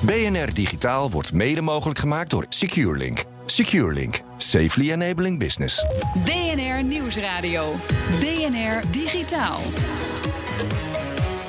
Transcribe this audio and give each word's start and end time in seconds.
BNR 0.00 0.54
Digitaal 0.54 1.10
wordt 1.10 1.32
mede 1.32 1.60
mogelijk 1.60 1.98
gemaakt 1.98 2.30
door 2.30 2.46
SecureLink. 2.48 3.24
SecureLink. 3.46 4.20
Safely 4.36 4.90
enabling 4.92 5.38
business. 5.38 5.84
BNR 6.24 6.82
Nieuwsradio. 6.84 7.74
BNR 8.20 8.80
Digitaal. 8.90 9.60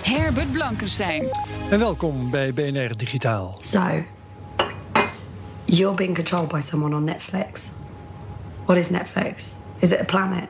Herbert 0.03 0.52
Blankenstein. 0.52 1.23
En 1.70 1.80
welkom 1.80 2.30
bij 2.30 2.53
BNR 2.53 2.98
Digitaal. 2.98 3.58
So, 3.59 4.03
you're 5.66 5.95
being 5.95 6.16
controlled 6.16 6.47
by 6.49 6.61
someone 6.61 6.95
on 6.95 7.03
Netflix. 7.03 7.70
What 8.66 8.77
is 8.77 8.89
Netflix? 8.89 9.55
Is 9.80 9.91
it 9.91 9.99
a 9.99 10.03
planet? 10.05 10.44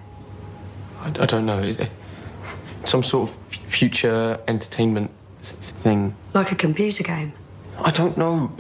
I, 1.06 1.22
I 1.22 1.26
don't 1.26 1.46
know. 1.46 1.76
Some 2.84 3.04
sort 3.04 3.30
of 3.30 3.36
future 3.68 4.40
entertainment 4.46 5.10
th- 5.42 5.82
thing. 5.82 6.14
Like 6.34 6.52
a 6.52 6.56
computer 6.56 7.04
game? 7.04 7.32
I 7.86 7.92
don't 7.92 8.16
know. 8.16 8.52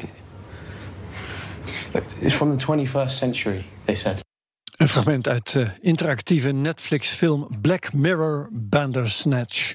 It's 2.21 2.33
from 2.33 2.57
the 2.57 2.65
21st 2.65 3.09
century, 3.09 3.65
they 3.85 3.95
said. 3.95 4.21
Een 4.77 4.87
fragment 4.87 5.27
uit 5.27 5.53
de 5.53 5.67
interactieve 5.81 6.51
Netflix-film 6.51 7.47
Black 7.61 7.93
Mirror 7.93 8.49
Bandersnatch. 8.51 9.73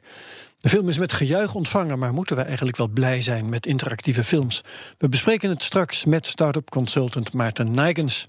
De 0.57 0.69
film 0.69 0.89
is 0.89 0.99
met 0.99 1.13
gejuich 1.13 1.55
ontvangen, 1.55 1.99
maar 1.99 2.13
moeten 2.13 2.37
we 2.37 2.43
eigenlijk 2.43 2.77
wel 2.77 2.89
blij 2.89 3.23
zijn 3.23 3.49
met 3.49 3.67
interactieve 3.67 4.25
films? 4.25 4.65
We 4.99 5.09
bespreken 5.09 5.51
het 5.51 5.63
straks 5.63 6.05
met 6.05 6.27
start-up 6.27 6.71
consultant 6.71 7.33
Maarten 7.33 7.71
Nijgens. 7.71 8.27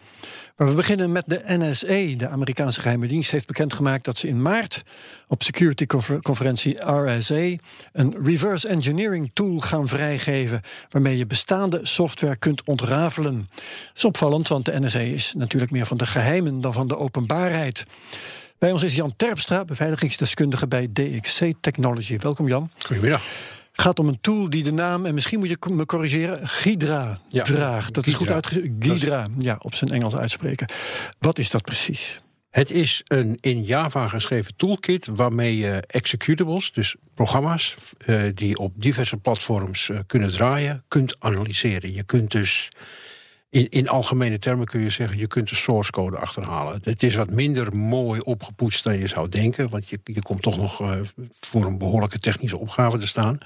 Maar 0.55 0.67
we 0.67 0.75
beginnen 0.75 1.11
met 1.11 1.23
de 1.27 1.41
NSA. 1.45 2.15
De 2.17 2.27
Amerikaanse 2.29 2.81
geheime 2.81 3.07
dienst 3.07 3.31
heeft 3.31 3.47
bekendgemaakt 3.47 4.05
dat 4.05 4.17
ze 4.17 4.27
in 4.27 4.41
maart 4.41 4.83
op 5.27 5.43
security-conferentie 5.43 6.85
RSA 6.85 7.55
een 7.93 8.15
reverse 8.23 8.67
engineering 8.67 9.31
tool 9.33 9.59
gaan 9.59 9.87
vrijgeven 9.87 10.61
waarmee 10.89 11.17
je 11.17 11.25
bestaande 11.25 11.79
software 11.83 12.37
kunt 12.37 12.63
ontrafelen. 12.63 13.49
Dat 13.55 13.63
is 13.95 14.05
opvallend, 14.05 14.47
want 14.47 14.65
de 14.65 14.79
NSA 14.79 14.99
is 14.99 15.33
natuurlijk 15.37 15.71
meer 15.71 15.85
van 15.85 15.97
de 15.97 16.05
geheimen 16.05 16.61
dan 16.61 16.73
van 16.73 16.87
de 16.87 16.97
openbaarheid. 16.97 17.85
Bij 18.59 18.71
ons 18.71 18.83
is 18.83 18.95
Jan 18.95 19.13
Terpstra, 19.15 19.65
beveiligingsdeskundige 19.65 20.67
bij 20.67 20.87
DXC 20.93 21.51
Technology. 21.61 22.17
Welkom 22.17 22.47
Jan. 22.47 22.71
Goedemiddag. 22.77 23.21
Het 23.71 23.81
gaat 23.81 23.99
om 23.99 24.07
een 24.07 24.21
tool 24.21 24.49
die 24.49 24.63
de 24.63 24.71
naam, 24.71 25.05
en 25.05 25.13
misschien 25.13 25.39
moet 25.39 25.49
je 25.49 25.57
me 25.69 25.85
corrigeren, 25.85 26.47
Ghidra 26.47 27.19
Ja, 27.27 27.43
draagt. 27.43 27.93
Dat 27.93 28.07
is 28.07 28.13
goed 28.13 28.29
uitgesproken. 28.29 28.75
Ghidra, 28.79 29.27
ja, 29.39 29.55
op 29.61 29.73
zijn 29.73 29.91
Engels 29.91 30.15
uitspreken. 30.15 30.67
Wat 31.19 31.39
is 31.39 31.49
dat 31.49 31.61
precies? 31.61 32.21
Het 32.49 32.71
is 32.71 33.01
een 33.03 33.37
in 33.41 33.63
Java 33.63 34.07
geschreven 34.07 34.55
toolkit 34.55 35.07
waarmee 35.07 35.57
je 35.57 35.83
executables, 35.87 36.71
dus 36.71 36.95
programma's 37.13 37.75
eh, 37.97 38.21
die 38.33 38.57
op 38.57 38.73
diverse 38.75 39.17
platforms 39.17 39.89
eh, 39.89 39.99
kunnen 40.07 40.31
draaien, 40.31 40.83
kunt 40.87 41.15
analyseren. 41.19 41.93
Je 41.93 42.03
kunt 42.03 42.31
dus 42.31 42.69
in, 43.49 43.69
in 43.69 43.89
algemene 43.89 44.39
termen 44.39 44.65
kun 44.65 44.81
je 44.81 44.89
zeggen, 44.89 45.17
je 45.17 45.27
kunt 45.27 45.49
de 45.49 45.55
source 45.55 45.91
code 45.91 46.17
achterhalen. 46.17 46.79
Het 46.83 47.03
is 47.03 47.15
wat 47.15 47.29
minder 47.29 47.75
mooi 47.75 48.19
opgepoetst 48.19 48.83
dan 48.83 48.99
je 48.99 49.07
zou 49.07 49.29
denken, 49.29 49.69
want 49.69 49.89
je, 49.89 49.99
je 50.03 50.21
komt 50.21 50.41
toch 50.41 50.57
nog 50.57 50.81
eh, 50.81 50.99
voor 51.39 51.65
een 51.65 51.77
behoorlijke 51.77 52.19
technische 52.19 52.57
opgave 52.57 52.97
te 52.97 53.07
staan. 53.07 53.37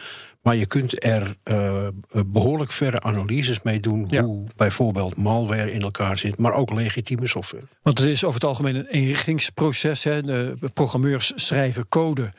Maar 0.41 0.56
je 0.56 0.66
kunt 0.66 1.03
er 1.06 1.35
eh, 1.44 1.88
behoorlijk 2.25 2.72
verre 2.72 3.02
analyses 3.02 3.62
mee 3.62 3.79
doen, 3.79 4.07
Ja. 4.09 4.22
hoe 4.24 4.47
bijvoorbeeld 4.56 5.16
malware 5.18 5.72
in 5.74 5.81
elkaar 5.81 6.18
zit, 6.18 6.38
maar 6.38 6.53
ook 6.53 6.72
legitieme 6.72 7.28
software. 7.28 7.63
Want 7.81 7.97
het 7.97 8.07
is 8.07 8.24
over 8.24 8.40
het 8.40 8.50
algemeen 8.50 8.75
een 8.75 8.85
eenrichtingsproces. 8.88 10.03
Hè. 10.03 10.22
De 10.22 10.57
programmeurs 10.74 11.31
schrijven 11.35 11.88
code. 11.90 12.29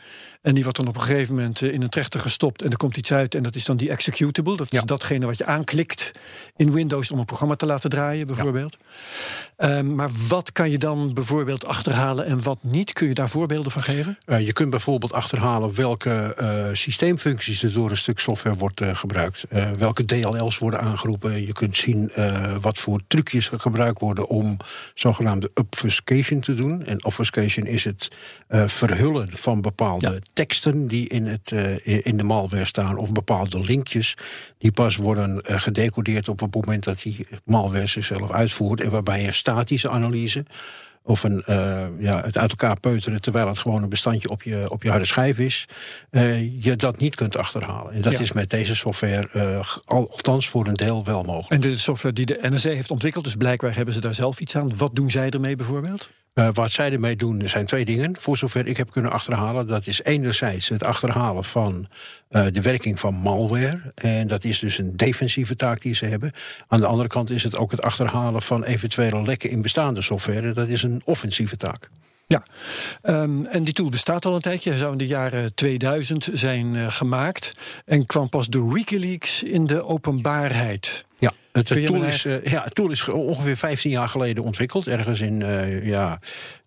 En 0.43 0.55
die 0.55 0.63
wordt 0.63 0.79
dan 0.79 0.89
op 0.89 0.95
een 0.95 1.01
gegeven 1.03 1.35
moment 1.35 1.63
eh, 1.63 1.73
in 1.73 1.83
een 1.83 1.89
trechter 1.89 2.21
gestopt. 2.21 2.63
En 2.63 2.71
er 2.71 2.77
komt 2.77 2.97
iets 2.97 3.13
uit. 3.13 3.35
En 3.35 3.43
dat 3.43 3.55
is 3.55 3.65
dan 3.65 3.77
die 3.77 3.91
executable. 3.91 4.57
Dat 4.57 4.73
is 4.73 4.79
Ja. 4.79 4.84
datgene 4.84 5.27
wat 5.27 5.39
je 5.39 5.47
aanklikt 5.47 6.11
in 6.57 6.73
Windows 6.73 7.11
om 7.11 7.19
een 7.19 7.25
programma 7.25 7.55
te 7.55 7.67
laten 7.67 7.91
draaien, 7.91 8.27
bijvoorbeeld. 8.27 8.77
Ehm, 9.57 9.95
maar 9.95 10.11
wat 10.29 10.53
kan 10.53 10.71
je 10.71 10.79
dan 10.79 11.15
bijvoorbeeld 11.15 11.65
achterhalen 11.67 12.27
en 12.27 12.43
wat 12.43 12.59
niet? 12.63 12.93
Kun 12.93 13.09
je 13.09 13.15
daar 13.15 13.29
voorbeelden 13.29 13.73
van 13.73 13.83
geven? 13.83 14.19
Eh, 14.25 14.47
je 14.47 14.53
kunt 14.53 14.71
bijvoorbeeld 14.71 15.13
achterhalen 15.13 15.75
welke 15.75 16.34
eh, 16.34 16.67
systeemfuncties 16.73 17.63
er 17.63 17.73
door 17.73 17.91
een 17.92 17.98
stuk 17.98 18.19
software 18.19 18.56
wordt 18.56 18.80
eh, 18.80 18.97
gebruikt. 18.97 19.44
Eh, 19.48 19.70
welke 19.70 20.04
DLL's 20.04 20.58
worden 20.58 20.80
aangeroepen. 20.80 21.47
Je 21.47 21.53
kunt 21.53 21.76
zien 21.76 22.10
eh, 22.10 22.56
wat 22.60 22.78
voor 22.78 23.00
trucjes 23.06 23.50
er 23.50 23.60
gebruikt 23.60 24.00
worden 24.00 24.28
om 24.28 24.56
zogenaamde 24.94 25.50
obfuscation 25.54 26.41
te 26.41 26.54
doen. 26.54 26.84
En 26.84 27.04
obfuscation 27.04 27.66
is 27.66 27.84
het 27.84 28.08
verhullen 28.66 29.28
van 29.30 29.60
bepaalde 29.60 30.22
teksten 30.32 30.88
die 30.88 31.08
in, 31.08 31.26
het, 31.26 31.53
in 31.84 32.16
de 32.16 32.22
malware 32.22 32.64
staan. 32.64 32.97
Of 32.97 33.12
bepaalde 33.12 33.60
linkjes 33.60 34.16
die 34.59 34.72
pas 34.72 34.97
worden 34.97 35.41
gedecodeerd 35.44 36.28
op 36.28 36.41
het 36.41 36.54
moment 36.54 36.84
dat 36.84 37.03
die 37.03 37.26
malware 37.44 37.86
zichzelf 37.86 38.30
uitvoert. 38.30 38.80
En 38.80 38.91
waarbij 38.91 39.26
een 39.26 39.34
statische 39.34 39.91
analyse 39.91 40.44
of 41.05 41.23
een, 41.23 41.43
eh, 41.47 41.87
ja, 41.99 42.23
het 42.25 42.39
uit 42.39 42.51
elkaar 42.51 42.81
peuteren 42.81 43.21
terwijl 43.21 43.47
het 43.49 43.59
gewoon 43.59 43.83
een 43.83 43.89
bestandje 43.89 44.29
op 44.29 44.43
je, 44.43 44.71
op 44.71 44.83
je 44.83 44.91
harde 44.91 45.05
schijf 45.05 45.39
is, 45.39 45.65
eh, 46.11 46.65
je 46.65 46.77
dat 46.77 46.99
niet 46.99 47.15
kunt 47.15 47.37
achterhalen. 47.37 47.93
En 47.93 48.01
dat 48.03 48.13
Ja. 48.13 48.19
is 48.19 48.33
met 48.33 48.51
deze 48.51 48.77
software 48.77 49.29
eh, 49.33 49.67
al- 49.85 50.11
althans 50.11 50.49
voor 50.49 50.67
een 50.67 50.75
deel 50.75 51.05
wel 51.05 51.23
mogelijk. 51.23 51.51
En 51.51 51.61
dit 51.61 51.73
is 51.73 51.83
software 51.83 52.15
die 52.15 52.27
de 52.27 52.39
NSA 52.43 52.69
heeft 52.71 52.91
ontwikkeld. 52.91 53.25
Dus 53.25 53.35
blijkbaar 53.37 53.75
hebben 53.77 53.95
ze 53.95 54.01
daar 54.01 54.15
zelf 54.15 54.41
iets 54.41 54.57
aan. 54.57 54.77
Wat 54.77 54.95
doen 54.95 55.11
zij 55.11 55.31
ermee 55.31 55.57
bijvoorbeeld? 55.57 56.11
Eh, 56.32 56.48
wat 56.53 56.70
zij 56.70 56.93
ermee 56.93 57.16
doen 57.16 57.48
zijn 57.48 57.66
twee 57.66 57.84
dingen, 57.84 58.16
voor 58.19 58.37
zover 58.37 58.66
ik 58.66 58.76
heb 58.76 58.91
kunnen 58.91 59.10
achterhalen. 59.10 59.66
Dat 59.66 59.87
is 59.87 60.03
enerzijds 60.03 60.69
het 60.69 60.84
achterhalen 60.84 61.44
van 61.44 61.87
eh, 62.28 62.47
de 62.53 62.60
werking 62.60 63.00
van 63.00 63.15
malware. 63.15 63.93
En 63.94 64.26
dat 64.28 64.44
is 64.44 64.59
dus 64.59 64.78
een 64.78 64.97
defensieve 64.97 65.56
taak 65.56 65.82
die 65.82 65.94
ze 65.94 66.06
hebben. 66.06 66.32
Aan 66.69 66.81
de 66.81 66.87
andere 66.87 67.09
kant 67.09 67.31
is 67.31 67.42
het 67.42 67.56
ook 67.56 67.71
het 67.71 67.82
achterhalen 67.82 68.42
van 68.42 68.65
eventuele 68.65 69.22
lekken 69.22 69.50
in 69.50 69.62
bestaande 69.62 70.03
software. 70.03 70.48
En 70.48 70.54
Dat 70.54 70.69
is 70.69 70.82
een 70.82 71.03
offensieve 71.04 71.56
taak. 71.56 71.91
Ja, 72.32 72.43
Ehm, 73.03 73.44
en 73.44 73.65
die 73.65 73.75
tool 73.75 73.88
bestaat 73.88 74.25
al 74.25 74.34
een 74.34 74.41
tijdje. 74.41 74.70
Hij 74.70 74.78
zou 74.78 74.93
in 74.93 74.98
de 74.98 75.06
jaren 75.06 75.54
2000 75.54 76.28
zijn 76.32 76.76
eh, 76.76 76.91
gemaakt. 76.91 77.53
En 77.84 78.04
kwam 78.04 78.28
pas 78.28 78.47
door 78.48 78.72
Wikileaks 78.72 79.43
in 79.43 79.66
de 79.66 79.84
openbaarheid. 79.84 81.04
Ja, 81.19 81.32
het, 81.53 81.69
je 81.69 81.84
tool 81.84 82.03
is, 82.03 82.25
eh, 82.25 82.44
ja, 82.44 82.62
het 82.65 82.75
tool 82.75 82.91
is 82.91 83.00
ge- 83.00 83.15
ongeveer 83.15 83.56
15 83.56 83.91
jaar 83.91 84.09
geleden 84.09 84.44
ontwikkeld. 84.44 84.87
Ergens 84.87 85.21
in 85.21 85.42
eh, 85.42 85.87
ja, 85.87 86.19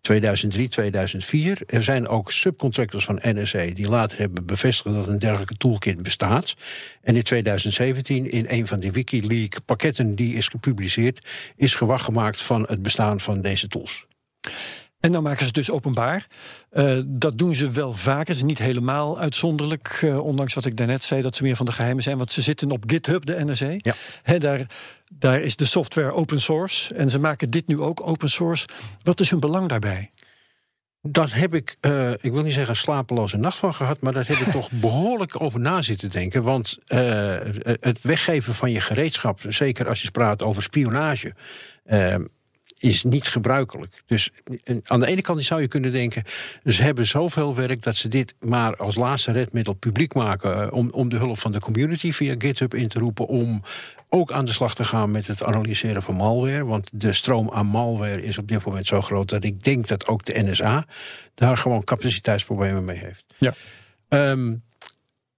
2003, 0.01 0.67
2004. 0.67 1.61
Er 1.67 1.83
zijn 1.83 2.07
ook 2.07 2.31
subcontractors 2.31 3.05
van 3.05 3.19
NSA 3.21 3.65
die 3.73 3.89
later 3.89 4.17
hebben 4.17 4.45
bevestigd 4.45 4.95
dat 4.95 5.07
een 5.07 5.19
dergelijke 5.19 5.57
toolkit 5.57 6.03
bestaat. 6.03 6.53
En 7.01 7.15
in 7.15 7.23
2017, 7.23 8.31
in 8.31 8.45
een 8.49 8.67
van 8.67 8.79
die 8.79 8.91
Wikileaks 8.91 9.57
pakketten 9.65 10.15
die 10.15 10.35
is 10.35 10.47
gepubliceerd, 10.47 11.25
is 11.55 11.75
gewacht 11.75 12.03
gemaakt 12.03 12.41
van 12.41 12.65
het 12.67 12.81
bestaan 12.81 13.19
van 13.19 13.41
deze 13.41 13.67
tools. 13.67 14.05
En 14.99 15.11
dan 15.11 15.23
maken 15.23 15.39
ze 15.39 15.45
het 15.45 15.53
dus 15.53 15.71
openbaar. 15.71 16.27
Eh, 16.69 16.97
dat 17.05 17.37
doen 17.37 17.55
ze 17.55 17.71
wel 17.71 17.93
vaker. 17.93 18.27
Het 18.27 18.35
is 18.35 18.43
niet 18.43 18.59
helemaal 18.59 19.19
uitzonderlijk. 19.19 19.99
eh, 20.01 20.19
ondanks 20.19 20.53
wat 20.53 20.65
ik 20.65 20.77
daarnet 20.77 21.03
zei, 21.03 21.21
dat 21.21 21.35
ze 21.35 21.43
meer 21.43 21.55
van 21.55 21.65
de 21.65 21.71
geheimen 21.71 22.03
zijn. 22.03 22.17
Want 22.17 22.31
ze 22.31 22.41
zitten 22.41 22.71
op 22.71 22.83
GitHub, 22.87 23.25
de 23.25 23.45
NSA. 23.45 23.73
Ja. 23.77 23.95
Hè, 24.23 24.37
daar, 24.37 24.65
daar 25.13 25.41
is 25.41 25.55
de 25.55 25.65
software 25.65 26.11
open 26.13 26.41
source. 26.41 26.93
En 26.93 27.09
ze 27.09 27.19
maken 27.19 27.49
dit 27.49 27.67
nu 27.67 27.79
ook 27.79 28.07
open 28.07 28.29
source. 28.29 28.67
Wat 29.03 29.19
is 29.19 29.29
hun 29.29 29.39
belang 29.39 29.69
daarbij? 29.69 30.11
Daar 31.01 31.37
heb 31.37 31.53
ik, 31.55 31.75
eh, 31.79 32.11
ik 32.11 32.31
wil 32.31 32.41
niet 32.41 32.53
zeggen 32.53 32.75
slapeloze 32.75 33.37
nacht 33.37 33.57
van 33.57 33.73
gehad, 33.73 34.01
maar 34.01 34.13
daar 34.13 34.27
heb 34.27 34.37
ik 34.37 34.51
toch 34.59 34.71
behoorlijk 34.71 35.41
over 35.41 35.59
na 35.59 35.81
zitten 35.81 36.11
denken. 36.11 36.43
Want 36.43 36.77
het 37.79 38.01
weggeven 38.01 38.53
van 38.53 38.71
je 38.71 38.81
gereedschap, 38.81 39.39
zeker 39.47 39.87
als 39.87 40.01
je 40.01 40.11
praat 40.11 40.43
over 40.43 40.63
spionage, 40.63 41.33
is 42.85 43.03
niet 43.03 43.27
gebruikelijk. 43.27 44.03
Dus 44.05 44.31
eh, 44.63 44.77
aan 44.83 44.99
de 44.99 45.07
ene 45.07 45.21
kant 45.21 45.43
zou 45.45 45.61
je 45.61 45.67
kunnen 45.67 45.91
denken, 45.91 46.23
ze 46.63 46.83
hebben 46.83 47.07
zoveel 47.07 47.55
werk 47.55 47.81
dat 47.81 47.95
ze 47.95 48.07
dit 48.07 48.35
maar 48.39 48.75
als 48.75 48.95
laatste 48.95 49.31
redmiddel 49.31 49.73
publiek 49.73 50.13
maken 50.13 50.61
eh, 50.61 50.67
om, 50.71 50.89
om 50.89 51.09
de 51.09 51.17
hulp 51.17 51.39
van 51.39 51.51
de 51.51 51.59
community 51.59 52.11
via 52.11 52.35
GitHub 52.37 52.73
in 52.73 52.87
te 52.87 52.99
roepen 52.99 53.27
om 53.27 53.61
ook 54.09 54.31
aan 54.31 54.45
de 54.45 54.51
slag 54.51 54.75
te 54.75 54.83
gaan 54.85 55.11
met 55.11 55.27
het 55.27 55.43
analyseren 55.43 56.01
van 56.01 56.15
malware. 56.15 56.65
Want 56.65 56.89
de 56.93 57.13
stroom 57.13 57.49
aan 57.51 57.65
malware 57.65 58.23
is 58.23 58.37
op 58.37 58.47
dit 58.47 58.65
moment 58.65 58.87
zo 58.87 59.01
groot 59.01 59.29
dat 59.29 59.43
ik 59.43 59.63
denk 59.63 59.87
dat 59.87 60.07
ook 60.07 60.25
de 60.25 60.43
NSA 60.43 60.85
daar 61.33 61.57
gewoon 61.57 61.83
capaciteitsproblemen 61.83 62.85
mee 62.85 62.97
heeft. 62.97 63.25
Ja. 63.37 63.53
Ehm, 64.07 64.53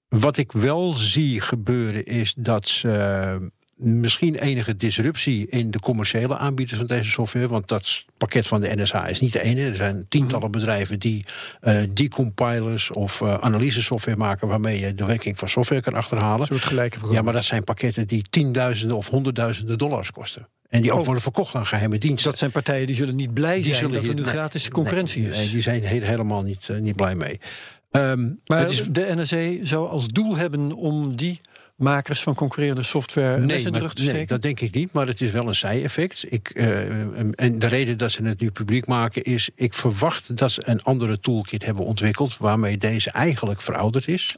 Wat 0.07 0.37
ik 0.37 0.51
wel 0.51 0.93
zie 0.93 1.41
gebeuren 1.41 2.05
is 2.05 2.33
dat 2.37 2.67
ze 2.67 3.51
misschien 3.77 4.35
enige 4.35 4.75
disruptie 4.75 5.47
in 5.49 5.71
de 5.71 5.79
commerciële 5.79 6.37
aanbieders 6.37 6.77
van 6.77 6.87
deze 6.87 7.09
software. 7.09 7.47
Want 7.47 7.67
dat 7.67 8.05
pakket 8.17 8.47
van 8.47 8.61
de 8.61 8.75
NSA 8.75 9.07
is 9.07 9.19
niet 9.19 9.33
de 9.33 9.41
ene. 9.43 9.61
Er 9.65 9.75
zijn 9.75 10.05
tientallen 10.09 10.51
bedrijven 10.51 10.99
die 10.99 11.25
uh, 11.63 11.79
decompilers 11.93 12.91
of 12.91 13.21
uh, 13.21 13.33
analysesoftware 13.33 14.17
maken 14.17 14.47
waarmee 14.47 14.79
je 14.79 14.93
de 14.93 15.05
werking 15.05 15.37
van 15.39 15.49
software 15.49 15.81
kan 15.81 15.93
achterhalen. 15.93 16.47
Ja, 17.11 17.21
maar 17.21 17.33
dat 17.33 17.43
zijn 17.43 17.63
pakketten 17.63 18.07
die 18.07 18.25
tienduizenden 18.29 18.97
of 18.97 19.07
honderdduizenden 19.09 19.77
dollars 19.77 20.11
kosten. 20.11 20.47
En 20.69 20.81
die 20.81 20.91
ook 20.91 20.99
Oh. 20.99 21.05
worden 21.05 21.23
verkocht 21.23 21.55
aan 21.55 21.65
geheime 21.65 21.97
diensten. 21.97 22.29
Dat 22.29 22.39
zijn 22.39 22.51
partijen 22.51 22.87
die 22.87 22.95
zullen 22.95 23.15
niet 23.15 23.33
blij 23.33 23.61
Die 23.61 23.73
zijn 23.73 23.91
dat 23.91 24.05
er 24.05 24.13
nu 24.13 24.21
nee, 24.21 24.29
gratis 24.29 24.69
concurrentie 24.69 25.21
nee, 25.21 25.31
is. 25.31 25.37
Nee, 25.37 25.49
die 25.49 25.61
zijn 25.61 25.83
he- 25.83 26.05
helemaal 26.05 26.41
niet, 26.41 26.69
eh, 26.69 26.77
niet 26.77 26.95
blij 26.95 27.15
mee. 27.15 27.39
Ehm, 27.91 28.29
maar 28.45 28.69
is- 28.69 28.87
de 28.91 29.13
NSA 29.15 29.65
zou 29.65 29.89
als 29.89 30.07
doel 30.07 30.35
hebben 30.37 30.71
om 30.73 31.15
die 31.15 31.39
makers 31.77 32.23
van 32.23 32.35
concurrerende 32.35 32.83
software 32.83 33.41
in 33.41 33.47
de 33.47 33.71
maar- 33.71 33.81
rug 33.81 33.93
te 33.93 34.01
nee, 34.01 34.09
steken? 34.09 34.27
dat 34.27 34.41
denk 34.41 34.59
ik 34.59 34.73
niet, 34.73 34.91
maar 34.91 35.07
het 35.07 35.21
is 35.21 35.31
wel 35.31 35.47
een 35.47 35.55
zij-effect. 35.55 36.25
Ik, 36.29 36.49
eh, 36.49 36.79
en 37.35 37.59
de 37.59 37.67
reden 37.67 37.97
dat 37.97 38.11
ze 38.11 38.23
het 38.23 38.39
nu 38.39 38.51
publiek 38.51 38.85
maken 38.85 39.23
is... 39.23 39.49
ik 39.55 39.73
verwacht 39.73 40.37
dat 40.37 40.51
ze 40.51 40.61
een 40.65 40.81
andere 40.81 41.19
toolkit 41.19 41.65
hebben 41.65 41.85
ontwikkeld... 41.85 42.37
waarmee 42.37 42.77
deze 42.77 43.11
eigenlijk 43.11 43.61
verouderd 43.61 44.07
is. 44.07 44.35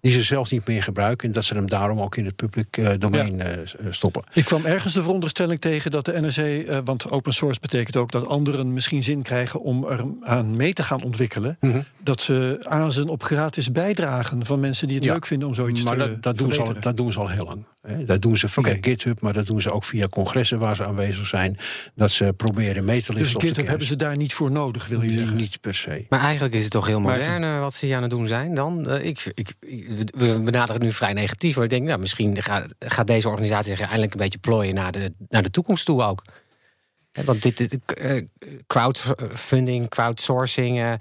Die 0.00 0.12
ze 0.12 0.22
zelf 0.22 0.50
niet 0.50 0.66
meer 0.66 0.82
gebruiken... 0.82 1.28
en 1.28 1.34
dat 1.34 1.44
ze 1.44 1.54
hem 1.54 1.68
daarom 1.68 2.00
ook 2.00 2.16
in 2.16 2.24
het 2.24 2.36
publiek 2.36 2.76
eh, 2.76 2.90
domein 2.98 3.40
eh, 3.40 3.58
stoppen. 3.90 4.24
Ik 4.32 4.44
kwam 4.44 4.64
ergens 4.64 4.94
de 4.94 5.02
veronderstelling 5.02 5.60
tegen 5.60 5.90
dat 5.90 6.04
de 6.04 6.20
NRC, 6.20 6.84
want 6.84 7.10
open 7.10 7.32
source 7.32 7.60
betekent 7.60 7.96
ook 7.96 8.12
dat 8.12 8.26
anderen 8.26 8.72
misschien 8.72 9.02
zin 9.02 9.22
krijgen 9.22 9.60
om 9.60 9.84
er 9.84 10.04
aan 10.22 10.56
mee 10.56 10.72
te 10.72 10.82
gaan 10.82 11.02
ontwikkelen. 11.02 11.56
Mhm. 11.60 11.80
Dat 12.02 12.20
ze 12.20 12.56
aanzien 12.68 13.08
op 13.08 13.22
gratis 13.22 13.72
bijdragen 13.72 14.46
van 14.46 14.60
mensen 14.60 14.86
die 14.86 14.96
het 14.96 15.04
Ja, 15.04 15.12
leuk 15.12 15.26
vinden 15.26 15.48
om 15.48 15.54
zoiets 15.54 15.82
maar 15.82 15.96
te 15.96 15.98
dat, 15.98 16.22
dat, 16.22 16.38
doen 16.38 16.52
ze 16.52 16.62
al, 16.62 16.79
dat 16.80 16.96
doen 16.96 17.12
ze 17.12 17.18
al 17.20 17.28
heel 17.28 17.44
lang. 17.44 17.66
Hè. 17.82 18.04
Dat 18.04 18.22
doen 18.22 18.36
ze 18.36 18.48
via. 18.48 18.76
GitHub, 18.80 19.20
maar 19.20 19.32
dat 19.32 19.46
doen 19.46 19.60
ze 19.60 19.70
ook 19.72 19.84
via 19.84 20.08
congressen 20.08 20.58
waar 20.58 20.76
ze 20.76 20.84
aanwezig 20.84 21.26
zijn. 21.26 21.58
Dat 21.94 22.10
ze 22.10 22.32
proberen 22.36 22.84
mee 22.84 23.02
te 23.02 23.12
Dus 23.12 23.20
liften 23.20 23.40
de 23.40 23.46
GitHub 23.46 23.66
hebben 23.66 23.86
ze 23.86 23.96
daar 23.96 24.16
niet 24.16 24.34
voor 24.34 24.50
nodig, 24.50 24.86
wil 24.86 25.00
je 25.00 25.06
Niet- 25.08 25.18
zeggen? 25.18 25.36
Niet 25.36 25.60
per 25.60 25.74
se. 25.74 26.06
Maar 26.08 26.20
eigenlijk 26.20 26.54
is 26.54 26.62
het 26.62 26.72
toch 26.72 26.86
heel 26.86 27.00
modern 27.00 27.44
eh, 27.44 27.58
wat 27.60 27.74
ze 27.74 27.86
hier 27.86 27.96
aan 27.96 28.02
het 28.02 28.10
doen 28.10 28.26
zijn 28.26 28.54
dan. 28.54 28.86
Eh, 28.88 29.04
ik, 29.06 29.32
ik, 29.34 29.54
ik- 29.60 30.10
we 30.16 30.38
benaderen 30.40 30.74
het 30.74 30.82
nu 30.82 30.92
vrij 30.92 31.12
negatief. 31.12 31.54
Maar 31.54 31.64
ik 31.64 31.70
denk, 31.70 31.86
nou, 31.86 31.98
misschien 32.00 32.42
gaat, 32.42 32.74
gaat 32.78 33.06
deze 33.06 33.28
organisatie 33.28 33.70
zich 33.76 33.80
eindelijk 33.86 34.12
een 34.12 34.18
beetje 34.20 34.38
plooien 34.38 34.74
naar 34.74 34.92
de, 34.92 35.12
naar 35.28 35.42
de 35.42 35.50
toekomst 35.50 35.84
toe 35.84 36.02
ook. 36.02 36.22
Want 37.24 37.42
dit, 37.42 37.56
dit 37.56 37.78
eh, 37.94 38.22
crowdfunding, 38.66 39.88
crowdsourcing. 39.88 40.78
eh, 40.78 40.92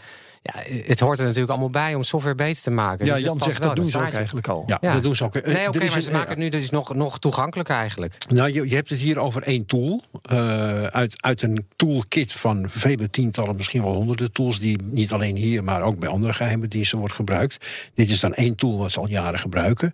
ja, 0.41 0.53
het 0.85 0.99
hoort 0.99 1.17
er 1.19 1.23
natuurlijk 1.25 1.51
allemaal 1.51 1.69
bij 1.69 1.95
om 1.95 2.03
software 2.03 2.35
beter 2.35 2.63
te 2.63 2.71
maken. 2.71 3.05
Ja, 3.05 3.13
Dus 3.13 3.23
Jan 3.23 3.39
zegt 3.41 3.61
dat 3.61 3.75
doen 3.75 3.85
ze 3.85 3.97
ook 3.97 4.11
eigenlijk 4.11 4.47
al. 4.47 4.63
Ja, 4.67 4.93
dat 4.93 5.03
doen 5.03 5.15
ze 5.15 5.23
ook. 5.23 5.35
Eh, 5.35 5.53
Nee, 5.53 5.67
oké, 5.67 5.77
maar 5.89 6.01
ze 6.01 6.07
een- 6.07 6.13
maken 6.13 6.29
het 6.29 6.37
nu 6.37 6.49
dus 6.49 6.69
nog, 6.69 6.93
nog 6.95 7.19
toegankelijker 7.19 7.75
eigenlijk. 7.75 8.15
Nou, 8.29 8.51
je, 8.53 8.69
je 8.69 8.75
hebt 8.75 8.89
het 8.89 8.99
hier 8.99 9.19
over 9.19 9.41
één 9.43 9.65
tool. 9.65 10.03
eh, 10.21 10.83
uit, 10.83 11.21
uit 11.21 11.41
een 11.41 11.67
toolkit 11.75 12.33
van 12.33 12.65
vele 12.69 13.09
tientallen, 13.09 13.55
misschien 13.55 13.81
wel 13.81 13.93
honderden 13.93 14.31
tools. 14.31 14.59
die 14.59 14.77
niet 14.83 15.11
alleen 15.11 15.35
hier, 15.35 15.63
maar 15.63 15.81
ook 15.81 15.99
bij 15.99 16.09
andere 16.09 16.33
geheime 16.33 16.67
diensten 16.67 16.97
wordt 16.97 17.13
gebruikt. 17.13 17.65
Dit 17.93 18.09
is 18.09 18.19
dan 18.19 18.33
één 18.33 18.55
tool 18.55 18.77
wat 18.77 18.91
ze 18.91 18.99
al 18.99 19.09
jaren 19.09 19.39
gebruiken. 19.39 19.93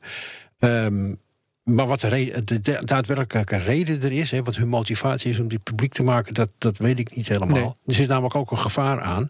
Ehm, 0.59 1.13
maar 1.65 1.87
wat 1.87 2.01
de, 2.01 2.07
re- 2.07 2.43
de, 2.43 2.59
de 2.61 2.81
daadwerkelijke 2.85 3.57
reden 3.57 4.01
er 4.01 4.11
is, 4.11 4.31
hè, 4.31 4.43
wat 4.43 4.55
hun 4.55 4.67
motivatie 4.67 5.31
is 5.31 5.39
om 5.39 5.47
dit 5.47 5.63
publiek 5.63 5.93
te 5.93 6.03
maken, 6.03 6.33
dat, 6.33 6.49
dat 6.57 6.77
weet 6.77 6.99
ik 6.99 7.15
niet 7.15 7.27
helemaal. 7.27 7.55
Nee. 7.57 7.73
Er 7.85 7.93
zit 7.93 8.07
namelijk 8.07 8.35
ook 8.35 8.51
een 8.51 8.57
gevaar 8.57 9.01
aan. 9.01 9.29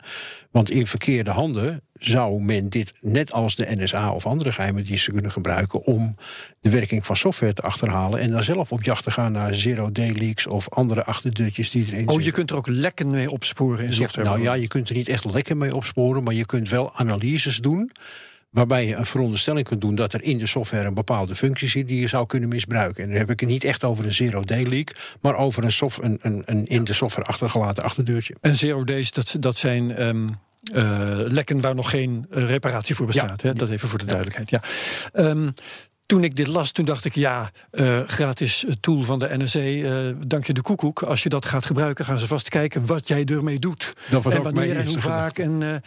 Want 0.52 0.70
in 0.72 0.88
verkeerde 0.88 1.32
handen 1.32 1.82
zou 1.94 2.42
men 2.44 2.70
dit, 2.70 2.94
net 3.02 3.32
als 3.32 3.56
de 3.56 3.68
NSA 3.76 4.12
of 4.12 4.26
andere 4.26 4.52
geheime 4.52 4.82
diensten, 4.82 5.14
kunnen 5.14 5.32
gebruiken 5.32 5.82
om 5.84 6.16
de 6.62 6.70
werking 6.70 7.06
van 7.06 7.16
software 7.16 7.54
te 7.54 7.62
achterhalen. 7.62 8.20
En 8.20 8.32
dan 8.32 8.44
zelf 8.44 8.72
op 8.72 8.84
jacht 8.84 9.04
te 9.04 9.12
gaan 9.12 9.32
naar 9.32 9.56
zero-day 9.56 10.12
leaks 10.12 10.48
of 10.48 10.70
andere 10.70 11.04
achterdeurtjes 11.04 11.70
die 11.72 11.82
erin 11.86 11.94
Oh, 11.94 12.08
zitten. 12.08 12.24
je 12.24 12.32
kunt 12.32 12.50
er 12.50 12.56
ook 12.56 12.68
lekken 12.68 13.08
mee 13.08 13.32
opsporen 13.32 13.86
in 13.86 13.94
software. 13.94 14.28
Nou 14.28 14.42
ja, 14.42 14.54
je 14.54 14.68
kunt 14.68 14.90
er 14.90 14.96
niet 14.96 15.10
echt 15.10 15.34
lekker 15.34 15.58
mee 15.58 15.76
opsporen, 15.76 16.24
maar 16.24 16.34
je 16.34 16.46
kunt 16.46 16.70
wel 16.70 16.96
analyses 16.96 17.58
doen. 17.58 17.92
Waarbij 18.56 18.88
je 18.88 18.96
een 18.96 19.06
veronderstelling 19.06 19.68
kunt 19.68 19.82
doen 19.82 19.96
dat 19.96 20.14
er 20.14 20.24
in 20.24 20.38
de 20.38 20.48
software 20.48 20.88
een 20.88 20.94
bepaalde 20.94 21.36
functie 21.36 21.68
zit 21.68 21.88
die 21.88 22.00
je 22.00 22.08
zou 22.08 22.26
kunnen 22.26 22.50
misbruiken. 22.50 23.04
En 23.04 23.10
dan 23.10 23.18
heb 23.18 23.30
ik 23.30 23.40
het 23.40 23.50
niet 23.50 23.64
echt 23.64 23.84
over 23.84 24.06
een 24.06 24.14
zero-day 24.14 24.64
leak, 24.64 24.96
maar 25.22 25.36
over 25.36 25.64
een, 25.64 25.72
soft, 25.72 26.04
een, 26.04 26.20
een, 26.22 26.44
een 26.46 26.66
in 26.66 26.84
de 26.84 26.94
software 26.94 27.28
achtergelaten 27.28 27.84
achterdeurtje. 27.84 28.36
En 28.42 28.56
zero 28.56 28.84
days, 28.84 29.12
dat, 29.12 29.36
dat 29.40 29.58
zijn 29.58 29.92
eh, 30.74 31.10
lekken 31.16 31.62
waar 31.62 31.76
nog 31.76 31.90
geen 31.90 32.26
eh, 32.32 32.46
reparatie 32.46 32.96
voor 32.96 33.06
bestaat. 33.06 33.42
Hè? 33.42 33.54
Dat 33.54 33.70
even 33.70 33.90
voor 33.90 34.00
de 34.00 34.06
duidelijkheid. 34.06 34.50
Ja. 34.50 34.62
Ehm, 35.14 35.50
toen 36.06 36.24
ik 36.24 36.36
dit 36.36 36.48
las, 36.48 36.72
toen 36.72 36.86
dacht 36.86 37.06
ik, 37.06 37.16
ja, 37.16 37.52
eh, 37.72 38.00
gratis 38.06 38.66
tool 38.80 39.04
van 39.04 39.20
de 39.20 39.28
eh 39.28 40.16
dank 40.28 40.46
je 40.46 40.54
de 40.54 40.62
koekoek. 40.62 41.02
Als 41.04 41.24
je 41.24 41.30
dat 41.30 41.46
gaat 41.46 41.66
gebruiken, 41.66 42.06
gaan 42.06 42.20
ze 42.20 42.28
vast 42.28 42.50
kijken 42.50 42.86
wat 42.86 43.08
jij 43.08 43.26
ermee 43.26 43.60
doet. 43.60 43.94
En 44.10 44.22
wanneer 44.42 44.78
en 44.78 44.88
hoe 44.88 45.00
vaak. 45.00 45.38
En, 45.38 45.82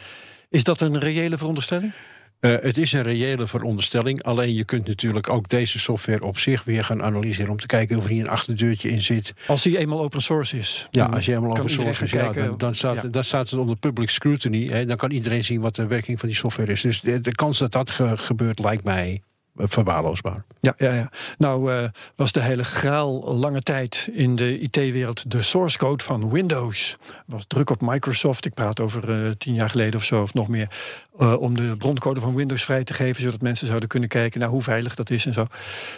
is 0.51 0.65
dat 0.65 0.81
een 0.81 0.99
reële 0.99 1.39
veronderstelling? 1.39 1.93
Eh, 2.41 2.55
het 2.61 2.77
is 2.77 2.93
een 2.93 3.03
reële 3.03 3.47
veronderstelling. 3.47 4.23
Alleen 4.23 4.55
je 4.55 4.65
kunt 4.65 4.87
natuurlijk 4.87 5.29
ook 5.29 5.49
deze 5.49 5.79
software 5.79 6.25
op 6.25 6.39
zich 6.39 6.65
weer 6.65 6.85
gaan 6.85 7.03
analyseren. 7.03 7.51
om 7.51 7.57
te 7.59 7.67
kijken 7.67 7.97
of 7.97 8.05
er 8.05 8.11
hier 8.11 8.25
een 8.25 8.29
achterdeurtje 8.31 8.91
in 8.91 9.01
zit. 9.03 9.33
Als 9.47 9.63
die 9.63 9.79
eenmaal 9.79 10.01
open 10.01 10.23
source 10.23 10.59
is. 10.59 10.89
Ja, 10.91 11.05
als 11.07 11.25
je 11.25 11.33
kan 11.33 11.47
open 11.47 11.71
source 11.71 12.05
is, 12.05 12.11
ja, 12.11 12.33
dan, 12.33 12.55
dan, 12.57 12.75
staat, 12.75 12.95
Ja. 12.95 13.03
dan 13.09 13.25
staat 13.25 13.51
het 13.51 13.59
onder 13.61 13.77
public 13.77 14.11
scrutiny. 14.11 14.67
Hè, 14.67 14.85
dan 14.87 14.97
kan 14.97 15.11
iedereen 15.11 15.45
zien 15.45 15.61
wat 15.61 15.75
de 15.75 15.87
werking 15.87 16.19
van 16.19 16.29
die 16.29 16.37
software 16.39 16.73
is. 16.73 16.81
Dus 16.81 17.01
de, 17.01 17.21
de 17.21 17.33
kans 17.35 17.59
dat 17.59 17.73
dat 17.73 17.91
ge- 17.91 18.17
gebeurt 18.17 18.59
lijkt 18.59 18.85
mij 18.85 19.21
verwaarloosbaar. 19.59 20.45
Ja, 20.61 20.75
ja, 20.77 20.93
ja. 20.93 21.11
Nou 21.39 21.73
eh, 21.73 21.89
was 22.17 22.33
de 22.33 22.41
heilige 22.41 22.75
graal 22.75 23.35
lange 23.35 23.61
tijd 23.61 24.09
in 24.13 24.37
de 24.37 24.59
IT-wereld 24.59 25.31
de 25.31 25.43
source 25.43 25.79
code 25.79 26.05
van 26.05 26.31
Windows. 26.31 26.97
Was 27.27 27.45
druk 27.47 27.71
op 27.71 27.81
Microsoft, 27.81 28.45
ik 28.45 28.55
praat 28.55 28.81
over 28.81 29.25
eh, 29.25 29.31
tien 29.31 29.55
jaar 29.55 29.71
geleden 29.71 30.01
of 30.01 30.05
zo, 30.05 30.23
of 30.23 30.35
nog 30.35 30.49
meer, 30.49 30.69
eh, 31.19 31.41
om 31.41 31.55
de 31.55 31.77
broncode 31.77 32.21
van 32.21 32.35
Windows 32.35 32.65
vrij 32.65 32.85
te 32.85 32.95
geven, 32.95 33.23
zodat 33.23 33.41
mensen 33.41 33.67
zouden 33.67 33.89
kunnen 33.89 34.09
kijken 34.09 34.41
naar 34.41 34.49
hoe 34.49 34.63
veilig 34.63 34.95
dat 34.95 35.11
is 35.11 35.27
en 35.27 35.33
zo. 35.33 35.45